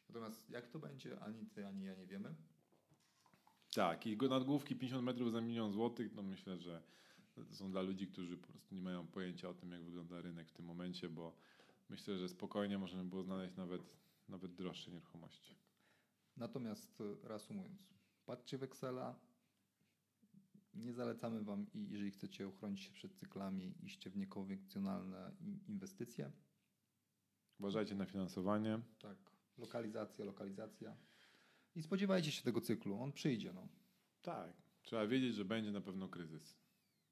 [0.10, 2.36] Natomiast jak to będzie, ani ty, ani ja nie wiemy.
[3.76, 6.84] Tak, i nadgłówki 50 metrów za milion złotych, no myślę, że
[7.52, 10.54] są dla ludzi, którzy po prostu nie mają pojęcia o tym, jak wygląda rynek w
[10.54, 11.36] tym momencie, bo
[11.90, 13.98] myślę, że spokojnie można by było znaleźć nawet,
[14.30, 15.56] nawet droższe nieruchomości.
[16.38, 17.94] Natomiast e, reasumując,
[18.26, 19.20] patrzcie w Excela.
[20.76, 26.32] Nie zalecamy Wam, i jeżeli chcecie uchronić się przed cyklami, iście w niekonwencjonalne in- inwestycje.
[27.60, 28.80] Uważajcie na finansowanie.
[29.00, 29.18] Tak,
[29.58, 30.96] lokalizacja, lokalizacja.
[31.76, 33.68] I spodziewajcie się tego cyklu, on przyjdzie, no.
[34.22, 36.58] Tak, trzeba wiedzieć, że będzie na pewno kryzys.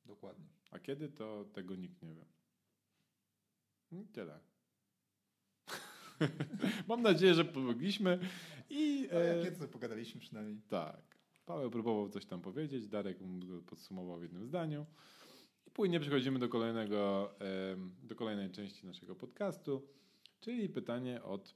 [0.05, 0.45] Dokładnie.
[0.71, 2.25] A kiedy, to tego nikt nie wie.
[3.91, 4.39] I tyle.
[6.87, 8.19] Mam nadzieję, że pomogliśmy.
[8.69, 10.61] I No, e, nieco pogadaliśmy przynajmniej.
[10.67, 14.85] tak, Paweł próbował coś tam powiedzieć, Darek go podsumował w jednym zdaniu.
[15.67, 17.33] I później przechodzimy do kolejnego,
[18.03, 19.87] do kolejnej części naszego podcastu,
[20.39, 21.55] czyli pytanie od,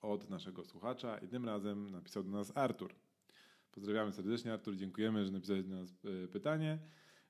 [0.00, 1.18] od naszego słuchacza.
[1.18, 2.94] I tym razem napisał do nas Artur.
[3.72, 4.76] Pozdrawiamy serdecznie, Artur.
[4.76, 5.90] Dziękujemy, że napisałeś do nas
[6.24, 6.78] e, pytanie.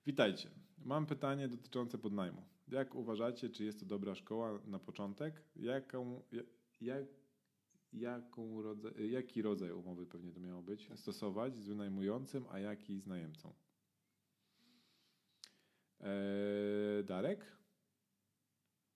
[0.07, 0.51] Witajcie.
[0.78, 2.43] Mam pytanie dotyczące podnajmu.
[2.68, 5.43] Jak uważacie, czy jest to dobra szkoła na początek?
[5.57, 6.43] Jaką, ja-
[6.80, 7.05] jak,
[7.93, 10.88] jaką rodzaj, jaki rodzaj umowy pewnie to miało być?
[10.95, 13.53] Stosować z wynajmującym, a jaki z najemcą?
[16.01, 17.57] Eee, Darek?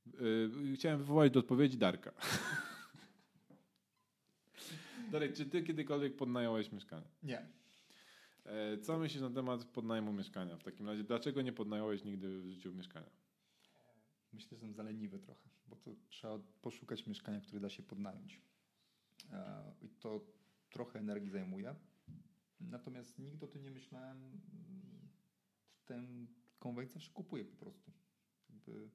[0.06, 2.12] Eee, chciałem wywołać do odpowiedzi Darka.
[5.12, 7.06] Darek, czy ty kiedykolwiek podnająłeś mieszkanie?
[7.22, 7.46] Nie.
[8.44, 11.04] E, Co myślisz na temat podnajmu mieszkania w takim razie?
[11.04, 13.10] Dlaczego nie podnająłeś nigdy w życiu mieszkania?
[14.32, 18.40] Myślę, że jestem zaleniwy trochę, bo to trzeba poszukać mieszkania, które da się podnająć.
[19.32, 20.20] E, I to
[20.70, 21.74] trochę energii zajmuje.
[22.60, 24.40] Natomiast nigdy o tym nie myślałem.
[25.84, 26.26] Ten
[26.58, 27.92] konwent zawsze kupuję po prostu.
[28.50, 28.90] Jakby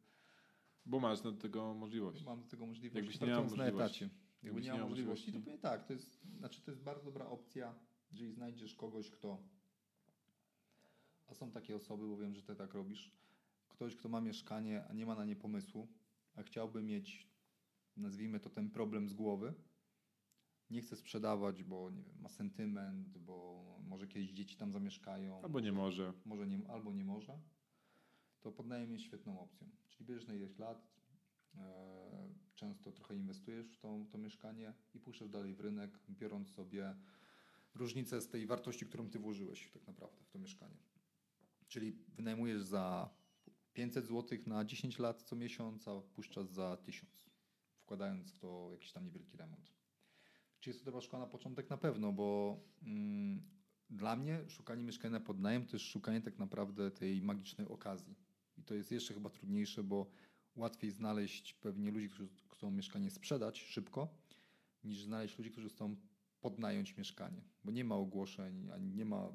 [0.85, 2.23] Bo masz do tego możliwość.
[2.25, 2.95] mam do tego możliwość.
[2.95, 4.03] Jakbyś nie miał pracując na możliwości.
[4.05, 4.15] etacie.
[4.43, 5.61] Jakby Jakbyś nie miał miał możliwości, to możliwości.
[5.61, 5.87] pewnie tak.
[5.87, 7.75] To jest, znaczy to jest bardzo dobra opcja,
[8.11, 9.43] jeżeli znajdziesz kogoś, kto.
[11.27, 13.11] A są takie osoby, bo wiem, że ty tak robisz.
[13.69, 15.87] Ktoś, kto ma mieszkanie, a nie ma na nie pomysłu,
[16.35, 17.27] a chciałby mieć,
[17.97, 19.53] nazwijmy to, ten problem z głowy.
[20.71, 25.41] Nie chce sprzedawać, bo nie wiem, ma sentyment, bo może kiedyś dzieci tam zamieszkają.
[25.43, 26.13] Albo nie może.
[26.25, 27.39] może nie, albo nie może,
[28.41, 29.69] to podnajem jest świetną opcją.
[29.89, 30.87] Czyli bierzesz na ileś lat,
[31.55, 36.95] e, często trochę inwestujesz w to, to mieszkanie i puszczasz dalej w rynek, biorąc sobie
[37.75, 40.77] różnicę z tej wartości, którą ty włożyłeś tak naprawdę w to mieszkanie.
[41.67, 43.09] Czyli wynajmujesz za
[43.73, 47.29] 500 zł na 10 lat co miesiąc, a puszczasz za 1000,
[47.77, 49.80] wkładając w to jakiś tam niewielki remont.
[50.61, 51.69] Czy jest to dobra szkoła na początek?
[51.69, 53.41] Na pewno, bo mm,
[53.89, 58.15] dla mnie szukanie mieszkania pod najem to jest szukanie tak naprawdę tej magicznej okazji.
[58.57, 60.11] I to jest jeszcze chyba trudniejsze, bo
[60.55, 64.07] łatwiej znaleźć pewnie ludzi, którzy chcą mieszkanie sprzedać szybko,
[64.83, 65.95] niż znaleźć ludzi, którzy chcą
[66.41, 67.41] podnająć mieszkanie.
[67.63, 69.29] Bo nie ma ogłoszeń, ani nie ma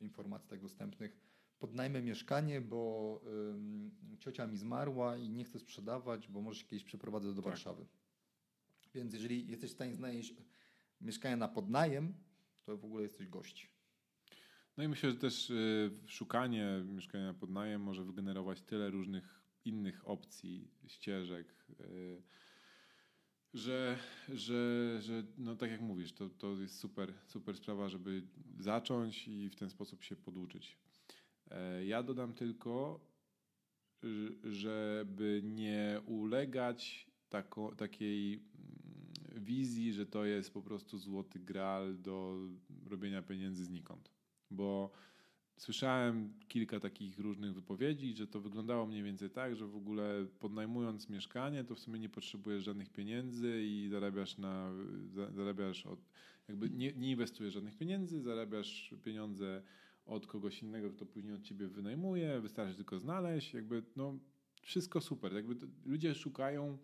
[0.00, 1.16] informacji tak dostępnych.
[1.58, 6.84] Podnajmę mieszkanie, bo ym, ciocia mi zmarła i nie chcę sprzedawać, bo może się kiedyś
[6.84, 7.44] przeprowadzę do Tak.
[7.44, 7.86] Warszawy.
[8.94, 10.34] Więc jeżeli jesteś w stanie znaleźć
[11.02, 12.14] mieszkanie na podnajem,
[12.64, 13.70] to w ogóle jesteś gość.
[14.76, 20.08] No i myślę, że też y, szukanie mieszkania pod najem może wygenerować tyle różnych innych
[20.08, 22.22] opcji, ścieżek, y,
[23.54, 23.98] że,
[24.28, 28.22] że, że no tak jak mówisz, to, to jest super, super sprawa, żeby
[28.58, 30.78] zacząć i w ten sposób się poduczyć.
[31.50, 33.06] E, Ja dodam tylko,
[34.44, 38.81] żeby nie ulegać tako, takiej mm,
[39.42, 42.38] wizji, że to jest po prostu złoty graal do
[42.90, 44.10] robienia pieniędzy znikąd.
[44.50, 44.90] Bo
[45.56, 51.08] słyszałem kilka takich różnych wypowiedzi, że to wyglądało mniej więcej tak, że w ogóle podnajmując
[51.08, 54.72] mieszkanie, to w sumie nie potrzebujesz żadnych pieniędzy i zarabiasz na
[55.06, 56.00] za- zarabiasz od,
[56.48, 59.62] jakby nie, nie inwestujesz żadnych pieniędzy, zarabiasz pieniądze
[60.06, 64.18] od kogoś innego, kto później od ciebie wynajmuje, wystarczy tylko znaleźć, jakby no
[64.62, 65.32] wszystko super.
[65.32, 66.78] Jakby ludzie szukają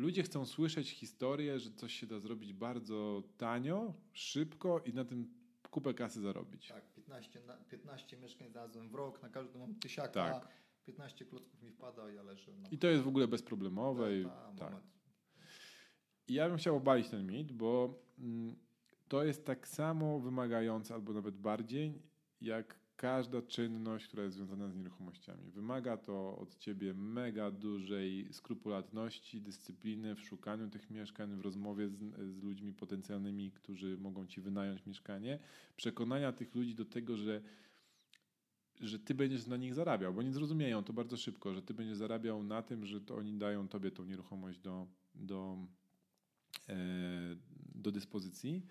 [0.00, 5.34] Ludzie chcą słyszeć historię, że coś się da zrobić bardzo tanio, szybko i na tym
[5.70, 6.68] kupę kasy zarobić.
[6.68, 10.48] Tak, 15, na, 15 mieszkań znalazłem w rok, na każdym mam tysiaka, Tak.
[10.84, 14.18] 15 klocków mi wpada, ja leżę na I to jest w ogóle bezproblemowe.
[14.18, 14.82] I, Ta, tak.
[16.28, 18.56] I ja bym chciał obalić ten mit, bo mm,
[19.08, 22.02] to jest tak samo wymagające, albo nawet bardziej,
[22.40, 25.50] jak każda czynność, która jest związana z nieruchomościami.
[25.50, 31.98] Wymaga to od ciebie mega dużej skrupulatności, dyscypliny w szukaniu tych mieszkań, w rozmowie z,
[32.34, 35.38] z ludźmi potencjalnymi, którzy mogą ci wynająć mieszkanie,
[35.76, 37.42] przekonania tych ludzi do tego, że
[38.80, 41.96] że ty będziesz na nich zarabiał, bo nie zrozumieją to bardzo szybko, że ty będziesz
[41.96, 45.66] zarabiał na tym, że to oni dają tobie tą nieruchomość do, do,
[46.68, 46.76] e,
[47.74, 48.66] do dyspozycji.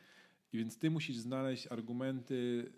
[0.53, 2.71] I więc ty musisz znaleźć argumenty,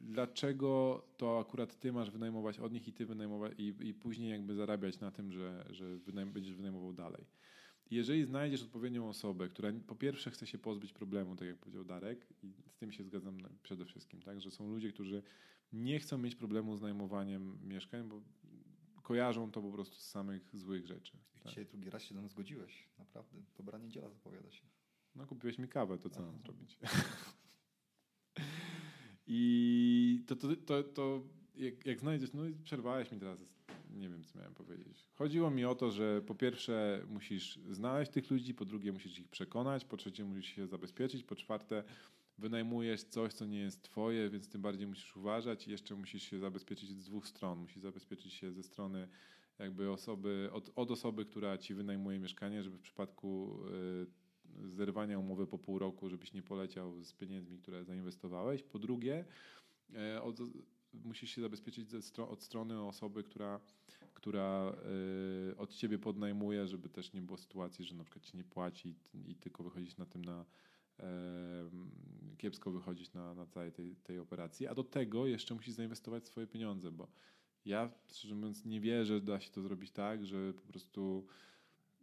[0.00, 4.54] dlaczego to akurat ty masz wynajmować od nich i ty wynajmować i, i później jakby
[4.54, 7.24] zarabiać na tym, że, że wynajm, będziesz wynajmował dalej.
[7.90, 12.26] Jeżeli znajdziesz odpowiednią osobę, która po pierwsze chce się pozbyć problemu, tak jak powiedział Darek,
[12.42, 15.22] i z tym się zgadzam przede wszystkim, tak, że są ludzie, którzy
[15.72, 18.20] nie chcą mieć problemu z najmowaniem mieszkań, bo
[19.02, 21.18] kojarzą to po prostu z samych złych rzeczy.
[21.34, 21.48] Tak.
[21.48, 23.42] Dzisiaj drugi raz się do nas zgodziłeś, naprawdę.
[23.56, 24.62] Dobra niedziela zapowiada się.
[25.14, 26.78] No kupiłeś mi kawę, to co mam zrobić?
[29.28, 31.22] I to, to, to, to
[31.56, 33.38] jak, jak znajdziesz, no przerwałeś mi teraz,
[33.90, 35.08] nie wiem co miałem powiedzieć.
[35.14, 39.28] Chodziło mi o to, że po pierwsze musisz znaleźć tych ludzi, po drugie musisz ich
[39.28, 41.84] przekonać, po trzecie musisz się zabezpieczyć, po czwarte
[42.38, 46.38] wynajmujesz coś, co nie jest twoje, więc tym bardziej musisz uważać i jeszcze musisz się
[46.38, 47.58] zabezpieczyć z dwóch stron.
[47.58, 49.08] Musisz zabezpieczyć się ze strony
[49.58, 53.58] jakby osoby, od, od osoby, która ci wynajmuje mieszkanie, żeby w przypadku
[54.02, 54.27] y,
[54.64, 58.62] zerwania umowy po pół roku, żebyś nie poleciał z pieniędzmi, które zainwestowałeś.
[58.62, 59.24] Po drugie,
[59.90, 60.38] y, od,
[60.92, 61.88] musisz się zabezpieczyć
[62.18, 63.60] od strony osoby, która,
[64.14, 64.76] która
[65.50, 68.94] y, od ciebie podnajmuje, żeby też nie było sytuacji, że na przykład ci nie płaci
[69.14, 70.44] i, tylko wychodzisz na tym na
[72.38, 76.46] kiepsko wychodzić na, na całej tej, tej operacji, a do tego jeszcze musisz zainwestować swoje
[76.46, 77.08] pieniądze, bo
[77.64, 81.26] ja szczerze mówiąc nie wierzę, że da się to zrobić tak, że po prostu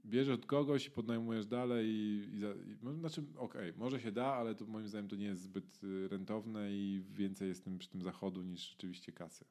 [0.05, 4.25] bierzesz od kogoś i podnajmujesz dalej i, i, i znaczy okej, okay, może się da,
[4.25, 7.89] ale to moim zdaniem to nie jest zbyt y, rentowne i więcej jest tym, przy
[7.89, 9.45] tym zachodu niż rzeczywiście kasy.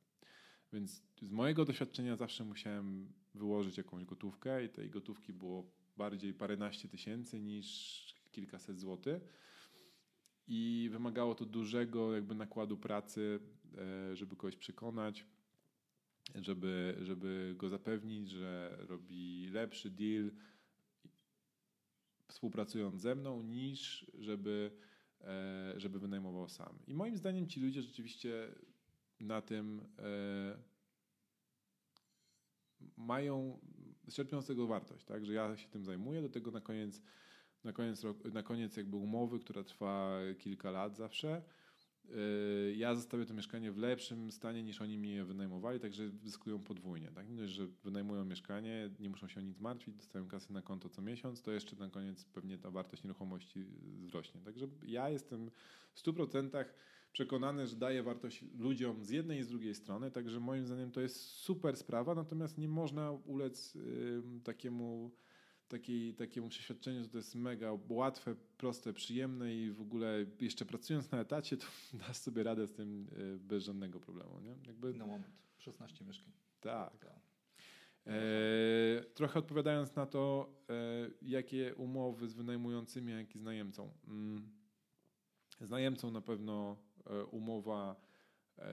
[0.73, 6.89] Więc z mojego doświadczenia zawsze musiałem wyłożyć jakąś gotówkę i tej gotówki było bardziej paręnaście
[6.89, 9.23] tysięcy niż kilkaset złotych
[10.47, 13.41] i wymagało to dużego jakby nakładu pracy,
[13.79, 15.27] e, żeby kogoś przekonać,
[16.35, 20.31] żeby, żeby go zapewnić, że robi lepszy deal
[22.29, 24.71] współpracując ze mną, niż żeby,
[25.21, 26.79] e, żeby wynajmował sam.
[26.87, 28.55] I moim zdaniem ci ludzie rzeczywiście
[29.21, 30.59] na tym e,
[32.97, 33.59] mają,
[34.13, 35.27] czerpią z tego wartość, tak?
[35.27, 37.03] że ja się tym zajmuję, do tego na koniec
[37.65, 38.03] na koniec,
[38.33, 41.43] na koniec jakby umowy, która trwa kilka lat zawsze.
[42.09, 46.59] Yy, ja zostawię to mieszkanie w lepszym stanie niż oni mi je wynajmowali, także zyskują
[46.59, 47.11] podwójnie.
[47.15, 47.29] Tak?
[47.29, 50.89] Nie dość, że wynajmują mieszkanie, nie muszą się o nic martwić, dostają kasy na konto
[50.89, 53.65] co miesiąc, to jeszcze na koniec pewnie ta wartość nieruchomości
[54.03, 54.41] wzrośnie.
[54.41, 55.51] Także ja jestem
[55.93, 56.65] w 100%
[57.13, 61.01] przekonany, że daje wartość ludziom z jednej i z drugiej strony, także moim zdaniem to
[61.01, 65.11] jest super sprawa, natomiast nie można ulec yy, takiemu
[65.69, 71.11] takiej, takiemu przeświadczeniu, że to jest mega łatwe, proste, przyjemne i w ogóle jeszcze pracując
[71.11, 71.67] na etacie, to
[72.07, 74.41] dasz sobie radę z tym e, bez żadnego problemu.
[74.41, 74.57] Nie?
[74.67, 74.95] Jakby...
[74.95, 75.27] Na moment,
[75.59, 76.33] 16 mieszkań.
[76.61, 77.07] Tak.
[78.07, 80.75] E, trochę odpowiadając na to, e,
[81.23, 83.91] jakie umowy z wynajmującymi, jak i z najemcą.
[84.09, 84.51] Mm,
[85.61, 87.97] z najemcą na pewno e, umowa
[88.59, 88.65] e,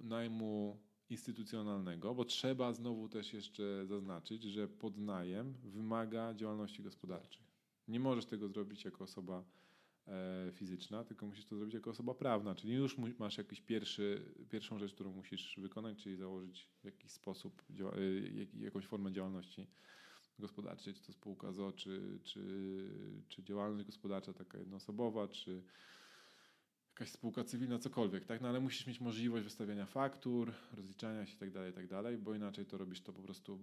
[0.00, 0.80] najmu
[1.12, 7.42] instytucjonalnego, bo trzeba znowu też jeszcze zaznaczyć, że podnajem wymaga działalności gospodarczej.
[7.88, 9.44] Nie możesz tego zrobić jako osoba
[10.06, 14.78] e, fizyczna, tylko musisz to zrobić jako osoba prawna, czyli już masz jakiś pierwszy, pierwszą
[14.78, 19.66] rzecz, którą musisz wykonać, czyli założyć w jakiś sposób e, jakąś formę działalności
[20.38, 22.42] gospodarczej, czy to spółka ZO, czy, czy,
[23.28, 25.62] czy działalność gospodarcza taka jednoosobowa, czy
[26.92, 28.40] jakaś spółka cywilna, cokolwiek, tak?
[28.40, 32.66] No ale musisz mieć możliwość wystawiania faktur, rozliczania się itd., tak itd., tak bo inaczej
[32.66, 33.58] to robisz to po prostu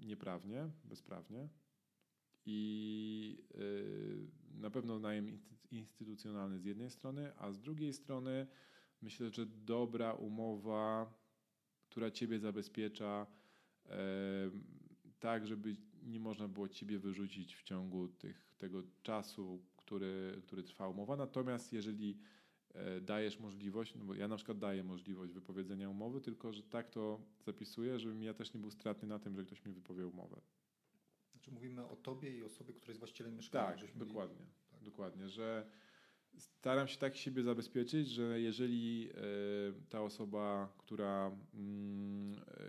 [0.00, 1.48] nieprawnie, bezprawnie.
[2.46, 5.40] I yy, na pewno najem
[5.70, 8.46] instytucjonalny z jednej strony, a z drugiej strony
[9.02, 11.14] myślę, że dobra umowa,
[11.90, 13.26] która ciebie zabezpiecza,
[13.84, 13.92] yy,
[15.20, 20.88] tak, żeby nie można było ciebie wyrzucić w ciągu tych, tego czasu, który, który trwa
[20.88, 21.16] umowa.
[21.16, 22.18] Natomiast jeżeli
[22.74, 26.90] e, dajesz możliwość, no bo ja na przykład daję możliwość wypowiedzenia umowy, tylko że tak
[26.90, 30.40] to zapisuję, żebym ja też nie był stratny na tym, że ktoś mi wypowie umowę.
[31.32, 33.76] Znaczy mówimy o tobie i osobie, która jest właścicielem mieszkania.
[33.76, 34.36] Tak, dokładnie.
[34.36, 34.50] Mieli...
[34.70, 34.82] Tak.
[34.82, 35.66] Dokładnie, że
[36.38, 41.36] staram się tak siebie zabezpieczyć, że jeżeli y, ta osoba, która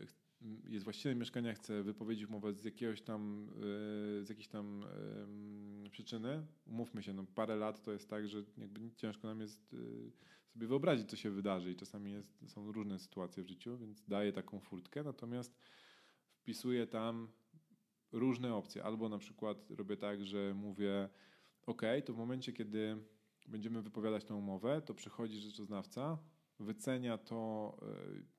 [0.01, 0.24] y,
[0.67, 3.49] jest właścicielem mieszkania, chce wypowiedzieć umowę z jakiegoś tam,
[4.19, 4.85] y, z jakiejś tam
[5.91, 10.11] przyczyny, umówmy się, no parę lat to jest tak, że jakby ciężko nam jest y,
[10.47, 14.33] sobie wyobrazić, co się wydarzy i czasami jest, są różne sytuacje w życiu, więc daję
[14.33, 15.57] taką furtkę, natomiast
[16.33, 17.27] wpisuję tam
[18.11, 18.83] różne opcje.
[18.83, 21.09] Albo na przykład robię tak, że mówię,
[21.65, 22.97] ok, to w momencie, kiedy
[23.47, 26.17] będziemy wypowiadać tę umowę, to przychodzi rzeczoznawca,
[26.59, 27.77] wycenia to,
[28.17, 28.34] y,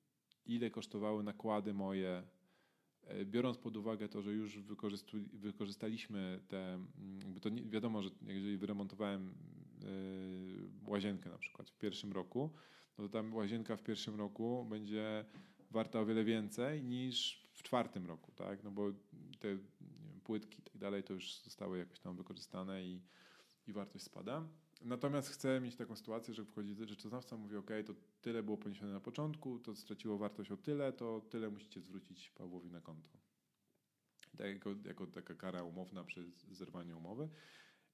[0.47, 2.23] ile kosztowały nakłady moje,
[3.03, 4.59] e, biorąc pod uwagę to, że już
[5.33, 9.35] wykorzystaliśmy te, mm, jakby to nie, wiadomo, że jeżeli wyremontowałem
[10.87, 12.51] e, łazienkę na przykład w pierwszym roku,
[12.99, 15.25] no to ta łazienka w pierwszym roku będzie
[15.71, 18.65] warta o wiele więcej niż w czwartym roku, tak?
[18.65, 18.93] No bo
[19.39, 23.03] te wiem, płytki i tak dalej to już zostały jakoś tam wykorzystane i,
[23.67, 24.49] i wartość spada.
[24.81, 29.01] Natomiast chcę mieć taką sytuację, że wchodzi rzeczoznawca, mówi ok, to tyle było poniesione na
[29.01, 33.11] początku, to straciło wartość o tyle, to tyle musicie zwrócić Pawłowi na konto.
[34.37, 37.29] Tak jako, jako taka kara umowna przy zerwaniu umowy.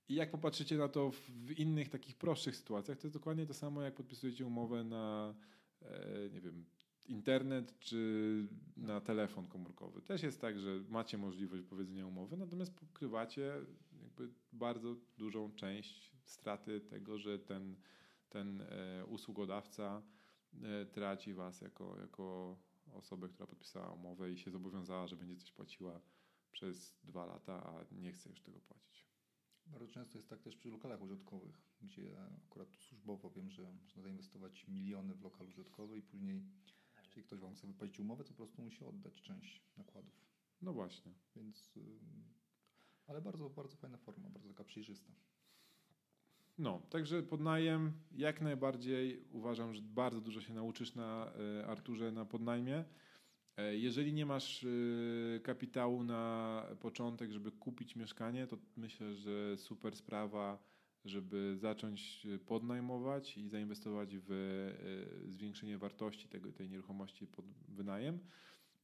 [0.08, 3.82] I jak popatrzycie na to w innych takich prostszych sytuacjach, to jest dokładnie to samo,
[3.82, 5.34] jak podpisujecie umowę na,
[5.82, 6.64] e, nie wiem,
[7.08, 10.02] internet czy na telefon komórkowy.
[10.02, 13.52] Też jest tak, że macie możliwość powiedzenia umowy, natomiast pokrywacie
[14.02, 17.76] jakby bardzo dużą część straty tego, że ten,
[18.28, 20.02] ten e, usługodawca
[20.62, 22.58] e, traci was jako, jako
[22.92, 26.00] osobę, która podpisała umowę i się zobowiązała, że będzie coś płaciła
[26.52, 29.12] przez dwa lata, a nie chce już tego płacić.
[29.66, 34.02] Bardzo często jest tak też przy lokalach użytkowych, gdzie akurat tu służbowo wiem, że można
[34.02, 36.42] zainwestować miliony w lokal użytkowy i później,
[37.04, 40.26] jeśli ktoś Wam chce wypłacić umowę, to po prostu musi oddać część nakładów.
[40.62, 41.14] No właśnie.
[41.36, 41.78] Więc,
[43.06, 45.12] ale bardzo, bardzo fajna forma, bardzo taka przejrzysta.
[46.58, 52.24] No, także podnajem jak najbardziej uważam, że bardzo dużo się nauczysz na e, Arturze na
[52.24, 52.84] podnajmie.
[53.56, 59.96] E, jeżeli nie masz e, kapitału na początek, żeby kupić mieszkanie, to myślę, że super
[59.96, 60.58] sprawa,
[61.04, 64.72] żeby zacząć podnajmować i zainwestować w
[65.26, 68.18] zwiększenie wartości tego, tej nieruchomości pod wynajem.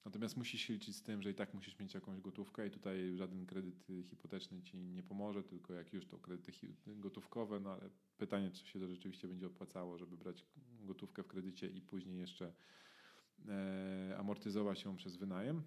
[0.04, 3.16] Natomiast musisz się liczyć z tym, że i tak musisz mieć jakąś gotówkę i tutaj
[3.16, 6.52] żaden kredyt hipoteczny ci nie pomoże, tylko jak już to kredyty
[6.86, 10.46] gotówkowe, no ale pytanie, czy się to rzeczywiście będzie opłacało, żeby brać
[10.80, 12.52] gotówkę w kredycie i później jeszcze
[13.48, 15.62] e, amortyzować ją przez wynajem.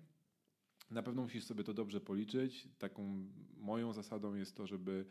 [0.92, 2.68] Na pewno musisz sobie to dobrze policzyć.
[2.78, 5.06] Taką moją zasadą jest to, żeby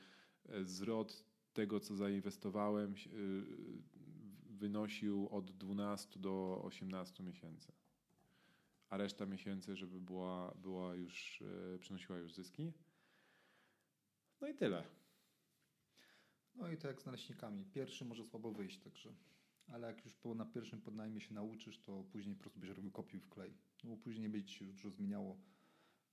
[0.48, 2.96] e, zwrot tego, co zainwestowałem, e,
[4.50, 7.79] wynosił od 12 do 18 miesięcy
[8.90, 11.42] a reszta miesięcy, żeby była, była już,
[11.74, 12.72] e, przynosiła już zyski.
[14.40, 14.84] No i tyle.
[16.54, 17.64] No i to jak z naleśnikami.
[17.64, 19.14] Pierwszy może słabo wyjść, także.
[19.66, 22.90] Ale jak już po, na pierwszym podnajmie się nauczysz, to później po prostu będziesz robił
[22.90, 23.54] kopiuj w klej.
[23.84, 25.40] No bo później nie będzie się dużo zmieniało,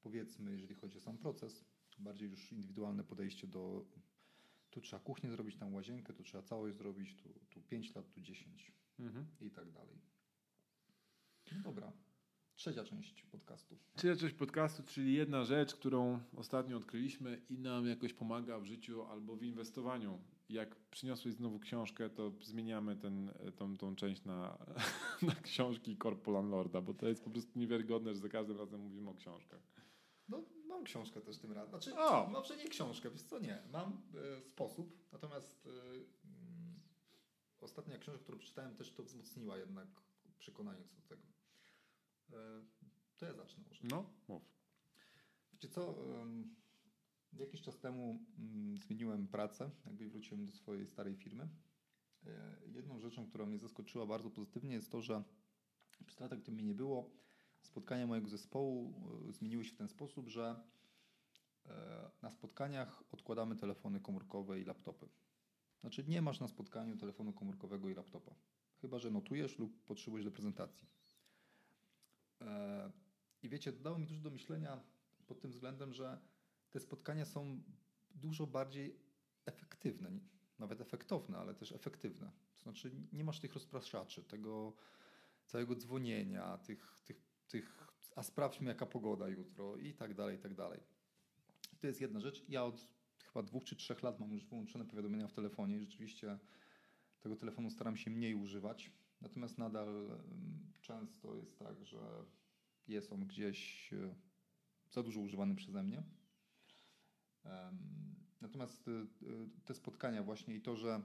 [0.01, 1.65] powiedzmy, jeżeli chodzi o sam proces.
[1.97, 3.85] Bardziej już indywidualne podejście do
[4.69, 8.21] tu trzeba kuchnię zrobić, tam łazienkę, tu trzeba całość zrobić, tu, tu 5 lat, tu
[8.21, 9.25] 10 mhm.
[9.41, 10.01] i tak dalej.
[11.51, 11.93] No dobra.
[12.57, 13.77] Trzecia część podcastu.
[13.95, 19.03] Trzecia część podcastu, czyli jedna rzecz, którą ostatnio odkryliśmy i nam jakoś pomaga w życiu
[19.03, 20.19] albo w inwestowaniu.
[20.49, 24.57] Jak przyniosłeś znowu książkę, to zmieniamy ten, tą, tą część na,
[25.27, 29.09] na książki Corpo Landlorda, bo to jest po prostu niewiarygodne, że za każdym razem mówimy
[29.09, 29.61] o książkach.
[30.29, 31.69] No, mam książkę też tym razem.
[31.69, 32.27] Znaczy, o!
[32.27, 33.63] może nie książkę, wiesz co, nie.
[33.71, 34.01] Mam
[34.37, 36.79] e, sposób, natomiast e, mm,
[37.61, 39.87] ostatnia książka, którą przeczytałem, też to wzmocniła jednak
[40.39, 41.36] przekonanie co do tego.
[42.33, 42.61] E,
[43.17, 43.83] to ja zacznę może.
[43.83, 44.43] No, mów.
[45.53, 45.95] Wiecie co,
[47.33, 51.49] jakiś czas temu mm, zmieniłem pracę, jakby wróciłem do swojej starej firmy.
[52.25, 55.23] E, jedną rzeczą, która mnie zaskoczyła bardzo pozytywnie jest to, że
[56.05, 57.11] przez lata, gdy mnie nie było,
[57.61, 58.93] spotkania mojego zespołu
[59.29, 60.55] e, zmieniły się w ten sposób, że
[62.21, 65.09] na spotkaniach odkładamy telefony komórkowe i laptopy.
[65.81, 68.35] Znaczy nie masz na spotkaniu telefonu komórkowego i laptopa.
[68.81, 70.87] Chyba, że notujesz lub potrzebujesz do prezentacji.
[72.41, 72.91] E,
[73.43, 74.83] I wiecie, dało mi dużo do myślenia
[75.27, 76.19] pod tym względem, że
[76.69, 77.61] te spotkania są
[78.09, 78.99] dużo bardziej
[79.45, 80.11] efektywne,
[80.59, 82.31] nawet efektowne, ale też efektywne.
[82.55, 84.73] To znaczy nie masz tych rozpraszaczy, tego
[85.45, 90.53] całego dzwonienia, tych, tych, tych a sprawdźmy jaka pogoda jutro i tak dalej, i tak
[90.53, 90.79] dalej.
[91.79, 92.45] To jest jedna rzecz.
[92.49, 92.87] Ja od
[93.23, 96.39] chyba dwóch czy trzech lat mam już wyłączone powiadomienia w telefonie i rzeczywiście
[97.21, 98.91] tego telefonu staram się mniej używać.
[99.21, 100.19] Natomiast nadal
[100.81, 102.25] często jest tak, że
[102.87, 104.15] jest on gdzieś e,
[104.91, 106.03] za dużo używany przeze mnie.
[108.41, 109.05] Natomiast e,
[109.65, 111.01] te spotkania właśnie i to, że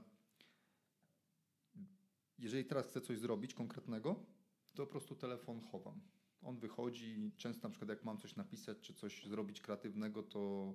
[2.39, 4.25] jeżeli teraz chcę coś zrobić konkretnego,
[4.73, 6.01] to po prostu telefon chowam.
[6.41, 10.73] On wychodzi, często na przykład jak mam coś napisać czy coś zrobić kreatywnego, to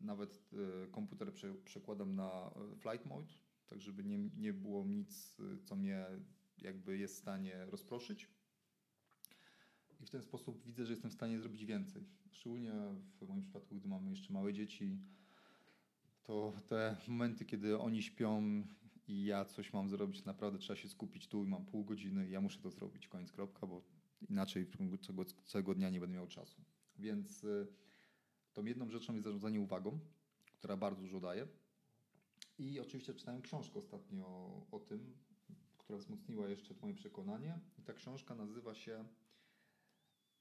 [0.00, 1.32] nawet e, komputer
[1.64, 3.32] przekładam na flight mode,
[3.66, 6.06] tak żeby nie, nie było nic, co mnie
[6.58, 8.28] jakby jest w stanie rozproszyć.
[10.00, 12.04] I w ten sposób widzę, że jestem w stanie zrobić więcej.
[12.30, 12.72] Szczególnie
[13.20, 14.98] w moim przypadku, gdy mamy jeszcze małe dzieci,
[16.22, 18.62] to te momenty, kiedy oni śpią
[19.08, 22.30] i ja coś mam zrobić, naprawdę trzeba się skupić tu i mam pół godziny i
[22.30, 23.82] ja muszę to zrobić, koniec kropka, bo
[24.30, 26.62] Inaczej w ciągu całego, całego dnia nie będę miał czasu.
[26.98, 27.66] Więc y,
[28.52, 29.98] tą jedną rzeczą jest zarządzanie uwagą,
[30.52, 31.46] która bardzo dużo daje.
[32.58, 35.14] I oczywiście czytałem książkę ostatnio o, o tym,
[35.86, 37.60] która wzmocniła jeszcze moje przekonanie.
[37.78, 39.04] I ta książka nazywa się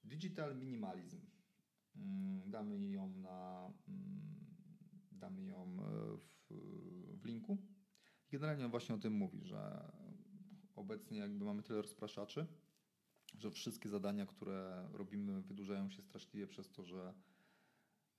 [0.03, 1.21] Digital Minimalism.
[1.95, 4.35] Mm, Damy ją na mm,
[5.11, 6.53] damy ją e, w,
[7.21, 7.57] w linku.
[8.29, 9.91] Generalnie on właśnie o tym mówi, że
[10.75, 12.47] obecnie jakby mamy tyle rozpraszaczy,
[13.39, 17.13] że wszystkie zadania, które robimy, wydłużają się straszliwie przez to, że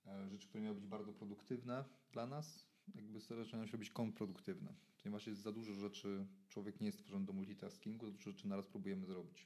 [0.05, 4.73] e, rzeczy, które miały być bardzo produktywne dla nas, jakby zaczynają się robić kontrproduktywne.
[5.03, 8.67] Ponieważ jest za dużo rzeczy, człowiek nie jest stworzony do multitaskingu, za dużo rzeczy naraz
[8.67, 9.45] próbujemy zrobić.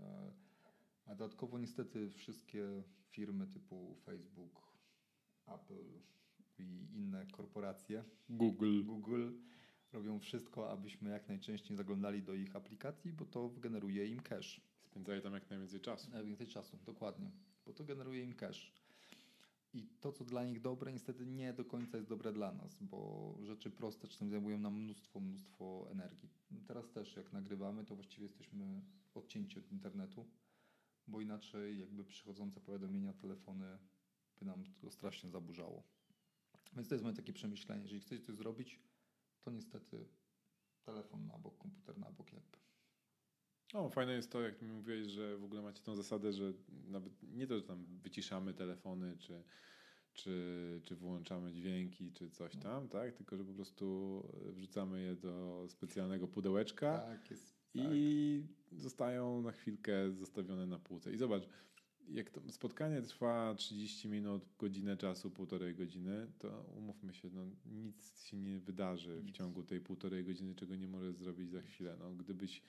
[0.00, 0.32] E,
[1.06, 4.72] a dodatkowo niestety wszystkie firmy typu Facebook,
[5.46, 6.00] Apple
[6.58, 8.84] i inne korporacje, Google.
[8.84, 9.30] Google,
[9.92, 14.60] robią wszystko, abyśmy jak najczęściej zaglądali do ich aplikacji, bo to generuje im cache.
[14.82, 16.10] Spędzają tam jak najwięcej czasu.
[16.10, 17.30] Najwięcej czasu, dokładnie,
[17.66, 18.79] bo to generuje im cache.
[19.72, 23.34] I to, co dla nich dobre, niestety nie do końca jest dobre dla nas, bo
[23.42, 26.30] rzeczy proste czasem zajmują nam mnóstwo, mnóstwo energii.
[26.66, 28.82] Teraz też, jak nagrywamy, to właściwie jesteśmy
[29.14, 30.26] odcięci od internetu,
[31.06, 33.78] bo inaczej jakby przychodzące powiadomienia, telefony
[34.38, 35.82] by nam to strasznie zaburzało.
[36.72, 37.82] Więc to jest moje takie przemyślenie.
[37.82, 38.80] Jeżeli chcecie coś zrobić,
[39.42, 40.08] to niestety
[40.84, 42.69] telefon na bok, komputer na bok jakby.
[43.74, 46.52] O, fajne jest to, jak mi mówiłeś, że w ogóle macie tą zasadę, że
[46.88, 49.42] nawet nie to, że tam wyciszamy telefony, czy,
[50.12, 53.12] czy, czy wyłączamy dźwięki, czy coś tam, tak?
[53.12, 57.60] Tylko, że po prostu wrzucamy je do specjalnego pudełeczka Tak, jest.
[57.74, 61.12] i zostają na chwilkę zostawione na półce.
[61.12, 61.42] I zobacz,
[62.08, 68.22] jak to spotkanie trwa 30 minut, godzinę czasu, półtorej godziny, to umówmy się, no, nic
[68.24, 69.36] się nie wydarzy w Nic.
[69.36, 71.96] ciągu tej półtorej godziny, czego nie możesz zrobić za chwilę.
[72.00, 72.62] No, gdybyś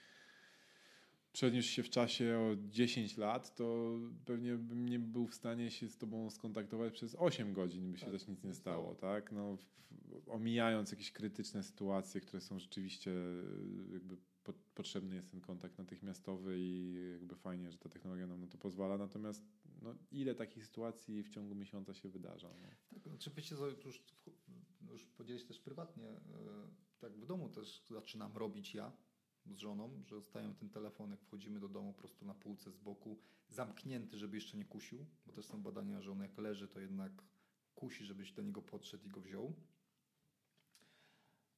[1.34, 5.90] przeniósł się w czasie o 10 lat, to pewnie bym nie był w stanie się
[5.90, 9.32] z tobą skontaktować przez 8 godzin, by się Tak, też nic nie nie stało, tak?
[9.32, 9.58] No,
[10.28, 16.60] omijając jakieś krytyczne sytuacje, które są rzeczywiście y, jakby po, potrzebny jest ten kontakt natychmiastowy
[16.60, 18.98] i jakby fajnie, że ta technologia nam na to pozwala.
[18.98, 19.44] Natomiast
[19.82, 22.50] no, ile takich sytuacji w ciągu miesiąca się wydarza?
[22.62, 23.00] No?
[23.00, 24.04] Tak, wiecie, co, to już,
[24.92, 26.20] już podzielić też prywatnie, e,
[27.00, 28.92] tak w domu też zaczynam robić ja
[29.46, 32.78] z żoną, że zostawiam ten telefon, jak wchodzimy do domu, po prostu na półce z
[32.78, 33.20] boku,
[33.50, 37.24] zamknięty, żeby jeszcze nie kusił, bo też są badania, że on jak leży, to jednak
[37.76, 39.54] kusi, żebyś do niego podszedł i go wziął.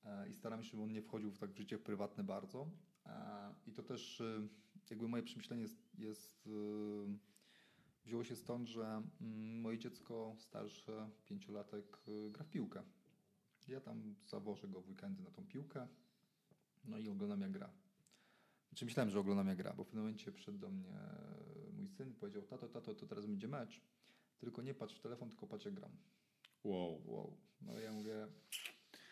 [0.05, 2.69] E, I staram się, żeby on nie wchodził w tak w życie prywatne bardzo.
[3.05, 4.47] E, I to też e,
[4.89, 6.49] jakby moje przemyślenie jest, jest
[8.05, 11.97] wzięło się stąd, że mm, moje dziecko starsze, pięciolatek,
[12.31, 12.83] gra w piłkę.
[13.67, 15.87] Ja tam zawożę go w weekendy na tą piłkę,
[16.85, 17.69] no i oglądam jak gra.
[18.69, 20.89] Znaczy myślałem, że oglądam jak gra, bo w pewnym momencie przyszedł do mnie
[21.73, 23.81] mój syn i powiedział, tato, tato, to teraz będzie mecz,
[24.39, 25.91] tylko nie patrz w telefon, tylko patrz jak gram.
[26.63, 27.01] Wow.
[27.05, 27.37] Wow.
[27.61, 28.27] No ja mówię...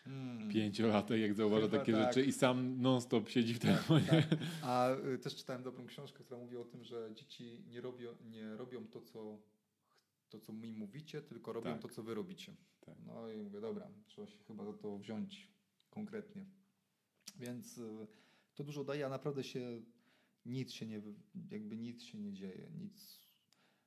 [0.06, 0.50] Mm.
[0.50, 2.02] Pięciolatek, jak zauważa Chyba takie tak.
[2.02, 4.06] rzeczy i sam non-stop siedzi w Tak, telefonie.
[4.06, 4.38] tak.
[4.62, 8.56] A y, też czytałem dobrą książkę, która mówi o tym, że dzieci nie robią, nie
[8.56, 9.38] robią to, co,
[10.28, 11.82] to, co mi mówicie, tylko robią Tak.
[11.82, 12.54] to, co wy robicie.
[12.80, 12.94] Tak.
[13.06, 15.48] No i mówię, dobra, trzeba się chyba za to wziąć
[15.90, 16.46] konkretnie.
[17.36, 18.06] Więc y,
[18.54, 19.82] to dużo daje, a naprawdę się
[20.46, 21.02] nic się nie,
[21.50, 22.70] jakby nic się nie dzieje.
[22.70, 23.20] Nic.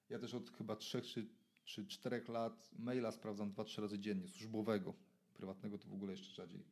[0.10, 1.28] Ja też od chyba trzech czy,
[1.64, 4.93] czy czterech lat maila sprawdzam dwa, trzy razy dziennie, służbowego.
[5.34, 6.66] Prywatnego to w ogóle jeszcze rzadziej.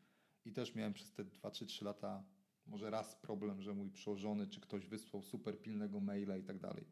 [0.45, 2.23] I też miałem przez te 2 czy 3 lata
[2.67, 6.85] może raz problem, że mój przełożony czy ktoś wysłał super pilnego maila i tak dalej.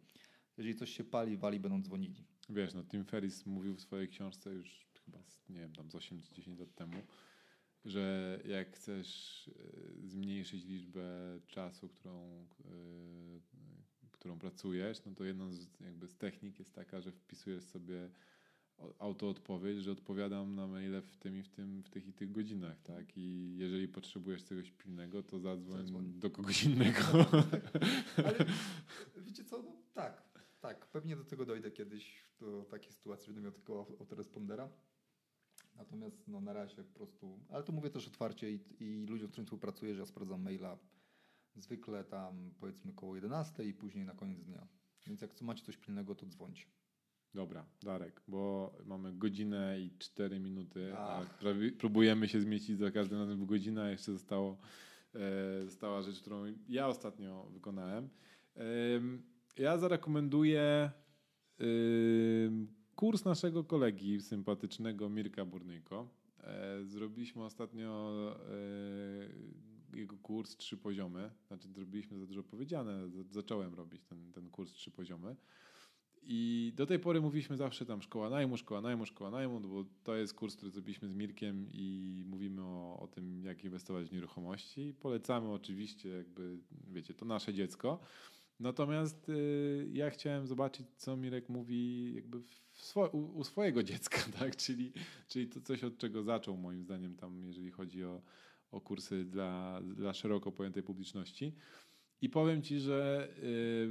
[0.58, 2.26] Jeżeli coś się pali, wali, będą dzwonili.
[2.50, 6.22] Wiesz, no Tim Ferris mówił w swojej książce już chyba, nie wiem, tam z 8
[6.22, 6.98] czy 10 lat temu,
[7.86, 13.40] że jak chcesz e, zmniejszyć liczbę czasu, którą, e,
[14.12, 18.10] którą pracujesz, no to jedną z, jakby z technik jest taka, że wpisujesz sobie
[19.00, 22.82] autoodpowiedź, że odpowiadam na maile w tym i w tym, w tych i tych godzinach,
[22.82, 23.18] tak?
[23.18, 26.20] I jeżeli potrzebujesz czegoś pilnego, to zadzwoń Zadzwoń.
[26.20, 27.00] do kogoś innego.
[28.26, 28.46] Ale
[29.18, 29.62] wiecie co?
[29.62, 30.24] No, tak,
[30.62, 30.86] tak.
[30.88, 34.70] Pewnie do tego dojdę kiedyś, do takiej sytuacji, będę miał tylko au- autorespondera.
[35.82, 39.32] Natomiast no, na razie po prostu, ale to mówię też otwarcie i, i ludziom, z
[39.32, 40.78] którymi współpracuję, że ja sprawdzam maila
[41.56, 44.68] zwykle tam powiedzmy koło 11 i później na koniec dnia.
[45.08, 46.66] Więc jak co macie coś pilnego, to dzwońcie.
[47.34, 51.38] Dobra, Darek, bo mamy godzinę i 4 minuty, a Ach.
[51.38, 54.58] prawie, próbujemy się zmieścić za każdym razem w godzinę, a jeszcze zostało,
[55.16, 58.10] e, została rzecz, którą ja ostatnio wykonałem.
[58.56, 59.24] Em,
[59.58, 60.92] ja zarekomenduję
[61.60, 62.68] em,
[63.02, 66.08] kurs naszego kolegi sympatycznego Mirka Burnyko.
[66.44, 68.14] E, zrobiliśmy ostatnio
[69.94, 71.32] e, jego kurs trzy poziomy.
[71.48, 75.36] Znaczy, zrobiliśmy za dużo powiedziane, zacząłem robić ten, ten kurs trzy poziomy.
[76.24, 80.16] I do tej pory mówiliśmy zawsze tam szkoła najmu, szkoła najmu, szkoła najmu, bo to
[80.16, 84.94] jest kurs, który zrobiliśmy z Mirkiem i mówimy o, o tym, jak inwestować w nieruchomości.
[85.00, 88.00] Polecamy oczywiście, jakby, wiecie, to nasze dziecko.
[88.62, 92.38] Natomiast y, ja chciałem zobaczyć, co Mirek mówi jakby
[92.72, 94.56] swo u, u, swojego dziecka, tak?
[94.56, 94.92] czyli,
[95.28, 98.22] czyli to coś, od czego zaczął moim zdaniem tam, jeżeli chodzi o,
[98.72, 101.56] o kursy dla, dla szeroko pojętej publiczności.
[102.22, 103.90] I powiem Ci, że y,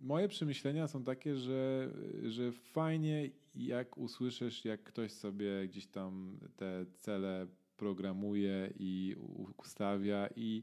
[0.00, 1.90] moje przemyślenia są takie, że,
[2.22, 9.16] że fajnie jak usłyszysz, jak ktoś sobie gdzieś tam te cele programuje i
[9.56, 10.62] ustawia i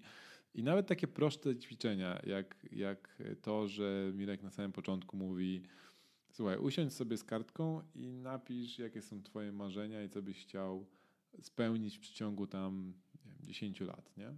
[0.54, 5.64] i nawet takie proste ćwiczenia, jak, jak to, że Mirek na samym początku mówi:
[6.32, 10.86] Słuchaj, usiądź sobie z kartką i napisz, jakie są Twoje marzenia i co byś chciał
[11.42, 12.94] spełnić w przeciągu tam
[13.26, 14.34] nie wiem, 10 lat, nie?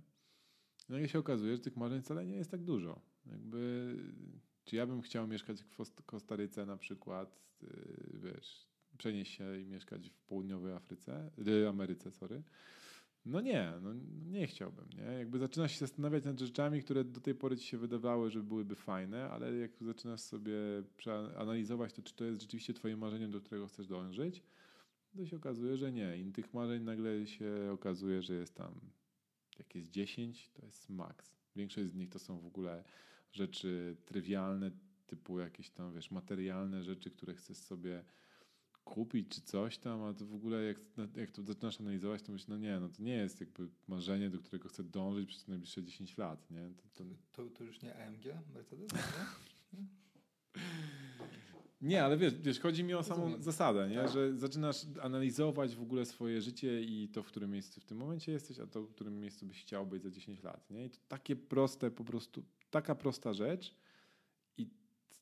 [0.90, 3.02] No i się okazuje, że tych marzeń wcale nie jest tak dużo.
[3.26, 3.96] Jakby,
[4.66, 7.68] czy ja bym chciał mieszkać w Kostaryce na przykład, y,
[8.14, 12.44] wiesz, przenieść się i mieszkać w południowej Afryce, y, Ameryce, sorry
[13.26, 13.94] no nie, no
[14.26, 14.86] nie chciałbym.
[14.98, 15.04] Nie?
[15.04, 18.76] Jakby zaczynasz się zastanawiać nad rzeczami, które do tej pory ci się wydawały, że byłyby
[18.76, 20.54] fajne, ale jak zaczynasz sobie
[21.38, 24.44] analizować to, czy to jest rzeczywiście twoje marzenie, do którego chcesz dążyć,
[25.18, 26.18] to się okazuje, że nie.
[26.18, 28.74] I tych marzeń nagle się okazuje, że jest tam,
[29.60, 31.36] jak jest 10, to jest maks.
[31.56, 32.84] Większość z nich to są w ogóle
[33.32, 34.72] rzeczy trywialne,
[35.08, 38.04] typu jakieś tam, wiesz, materialne rzeczy, które chcesz sobie
[38.84, 40.78] kupić czy coś tam, a to w ogóle jak,
[41.16, 44.40] jak to zaczynasz analizować, to myślisz, no nie, no to nie jest jakby marzenie, do
[44.40, 46.70] którego chcę dążyć przez najbliższe 10 lat, nie?
[46.94, 47.10] To, to...
[47.32, 48.88] to, to już nie AMG, Mercedes,
[49.74, 49.86] nie?
[51.82, 53.44] Nie, ale wiesz, wiesz, chodzi mi o samą Rozumiem.
[53.44, 53.96] zasadę, nie?
[53.96, 54.12] Tak.
[54.12, 58.32] że zaczynasz analizować w ogóle swoje życie i to, w którym miejscu w tym momencie
[58.32, 60.70] jesteś, a to, w którym miejscu byś chciał być za 10 lat.
[60.70, 60.86] Nie?
[60.86, 63.76] I to takie proste, po prostu taka prosta rzecz,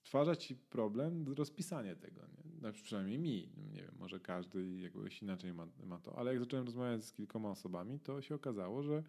[0.04, 2.22] stwarza ci problem rozpisanie tego.
[2.28, 2.60] Nie?
[2.60, 3.50] Znaczy przynajmniej mi.
[3.74, 6.18] Nie wiem, może każdy jakoś inaczej ma, ma to.
[6.18, 9.04] Ale jak zacząłem rozmawiać z kilkoma osobami, to się okazało, że,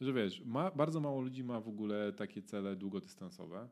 [0.00, 3.68] że wiesz, ma, bardzo mało ludzi ma w ogóle takie cele długodystansowe.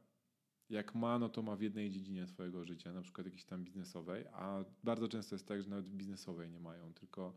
[0.70, 4.24] Jak ma, no to ma w jednej dziedzinie swojego życia, na przykład jakiejś tam biznesowej,
[4.32, 7.34] a bardzo często jest tak, że nawet biznesowej nie mają, tylko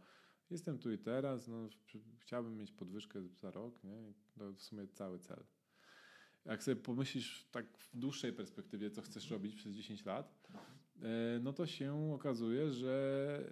[0.50, 1.68] jestem tu i teraz, no,
[2.20, 4.14] chciałbym mieć podwyżkę za rok, nie?
[4.38, 5.44] to w sumie cały cel
[6.46, 10.34] jak sobie pomyślisz tak w dłuższej perspektywie, co chcesz robić przez 10 lat,
[11.02, 13.44] e, no to się okazuje, że,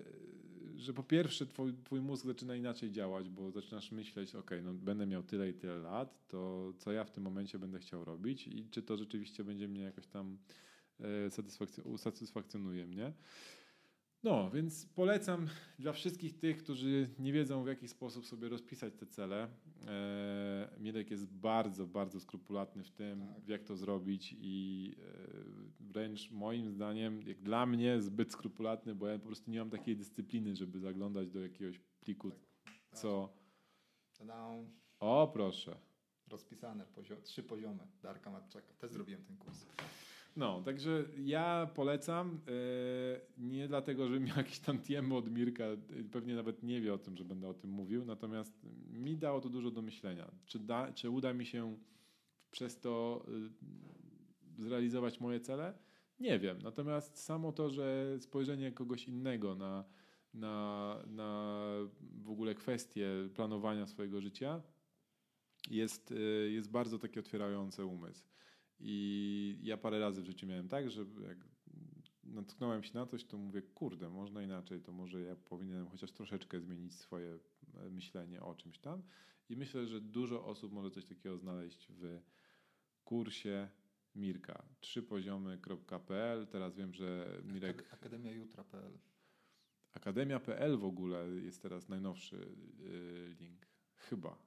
[0.75, 5.05] że po pierwsze twój, twój mózg zaczyna inaczej działać, bo zaczynasz myśleć, ok, no będę
[5.05, 8.69] miał tyle i tyle lat, to co ja w tym momencie będę chciał robić i
[8.69, 10.37] czy to rzeczywiście będzie mnie jakoś tam
[10.99, 13.13] e, usatysfakcjonuje mnie.
[14.24, 15.47] No, więc polecam
[15.80, 19.47] dla wszystkich tych, którzy nie wiedzą w jaki sposób sobie rozpisać te cele.
[19.88, 23.47] E, Mirek jest bardzo, bardzo skrupulatny w tym, tak.
[23.47, 29.20] jak to zrobić i e, wręcz moim zdaniem, jak dla mnie, zbyt skrupulatny, bo ja
[29.20, 32.99] po prostu nie mam takiej dyscypliny, żeby zaglądać do jakiegoś pliku, tak.
[32.99, 33.34] co...
[34.99, 35.78] O, proszę.
[36.28, 38.74] Rozpisane, pozio trzy poziomy Darka Matczaka.
[38.74, 39.65] Też zrobiłem ten kurs.
[40.39, 42.39] No, także ja polecam.
[42.47, 45.63] E, nie dlatego, że miał jakiś tam TM od Mirka,
[46.11, 48.53] pewnie nawet nie wie o tym, że będę o tym mówił, natomiast
[48.93, 50.31] mi dało to dużo do myślenia.
[50.45, 51.77] Czy, da, czy uda mi się
[52.51, 53.26] przez to
[54.57, 55.73] e, zrealizować moje cele?
[56.19, 56.61] Nie wiem.
[56.64, 59.84] Natomiast samo to, że spojrzenie kogoś innego na,
[60.34, 61.61] na, na
[62.01, 64.61] w ogóle kwestie planowania swojego życia
[65.69, 66.15] jest, e,
[66.49, 68.30] jest bardzo takie otwierające umysł.
[68.80, 71.38] I ja parę razy w życiu miałem tak, że jak
[72.23, 76.60] natknąłem się na coś, to mówię, kurde, można inaczej, to może ja powinienem chociaż troszeczkę
[76.60, 77.39] zmienić swoje
[77.76, 79.03] e, myślenie o czymś tam.
[79.49, 82.22] I myślę, że dużo osób może coś takiego znaleźć w
[83.03, 83.69] kursie
[84.15, 84.64] Mirka.
[84.80, 86.47] Trzypoziomy.pl.
[86.47, 87.93] Teraz wiem, że Mirek.
[87.93, 88.99] Akademia Jutra.pl.
[89.91, 93.68] Akademia.pl w ogóle jest teraz najnowszy y, link.
[93.95, 94.38] Chyba.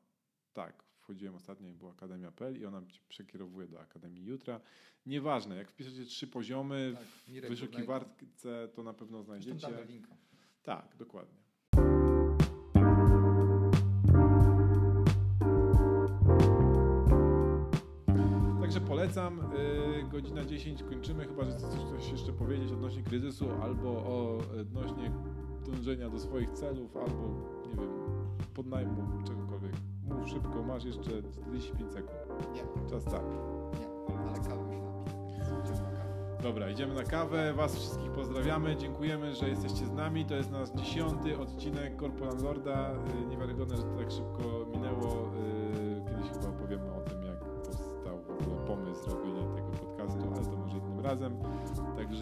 [0.53, 4.61] Tak, wchodziłem ostatnio i była Akademia.pl i ona cię przekierowuje do Akademii Jutra.
[5.07, 9.67] Nieważne, jak wpiszecie trzy poziomy tak, w wyszukiwarce, to na pewno znajdziecie.
[10.63, 11.43] Tak, dokładnie.
[18.61, 19.53] Także polecam.
[19.97, 25.13] Yy, godzina 10 kończymy, chyba że chcesz coś jeszcze powiedzieć odnośnie kryzysu albo o odnośnie
[25.67, 27.91] dążenia do swoich celów, albo nie wiem,
[28.55, 29.92] podnajmu czegokolwiek.
[30.09, 32.13] Mów szybko, masz jeszcze 45 sekund.
[32.55, 32.91] Nie.
[32.91, 33.23] Czas tak.
[34.09, 34.83] Nie, ale kawę już
[36.43, 37.53] Dobra, idziemy na kawę.
[37.55, 38.77] Was wszystkich pozdrawiamy.
[38.77, 40.25] Dziękujemy, że jesteście z nami.
[40.25, 42.91] To jest nasz dziesiąty odcinek Korpo Lorda.
[42.93, 45.09] Y, niewiarygodne, że to tak szybko minęło.
[45.09, 50.47] Y, kiedyś chyba opowiemy o tym, jak powstał w ogóle pomysł robienia tego podcastu, ale
[50.47, 51.37] to może innym razem.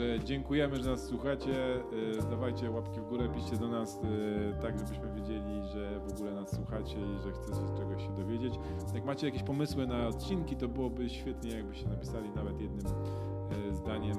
[0.00, 1.76] Także dziękujemy, że nas słuchacie.
[1.76, 6.32] Y, dawajcie łapki w górę, piszcie do nas y, tak, żebyśmy wiedzieli, że w ogóle
[6.32, 8.54] nas słuchacie i że chcecie czegoś się dowiedzieć.
[8.94, 14.16] Jak macie jakieś pomysły na odcinki, to byłoby świetnie, jakbyście napisali nawet jednym y, zdaniem.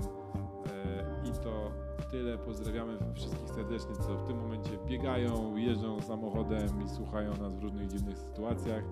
[1.23, 1.71] I to
[2.11, 2.37] tyle.
[2.37, 7.87] Pozdrawiamy wszystkich serdecznie, co w tym momencie biegają, jeżdżą samochodem i słuchają nas w różnych
[7.87, 8.83] dziwnych sytuacjach.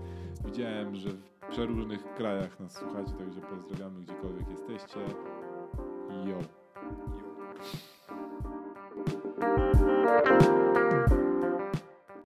[0.46, 5.00] Widziałem, że w przeróżnych krajach nas słuchacie, także pozdrawiamy gdziekolwiek jesteście.
[6.26, 6.59] Yo.
[9.40, 10.69] Yo.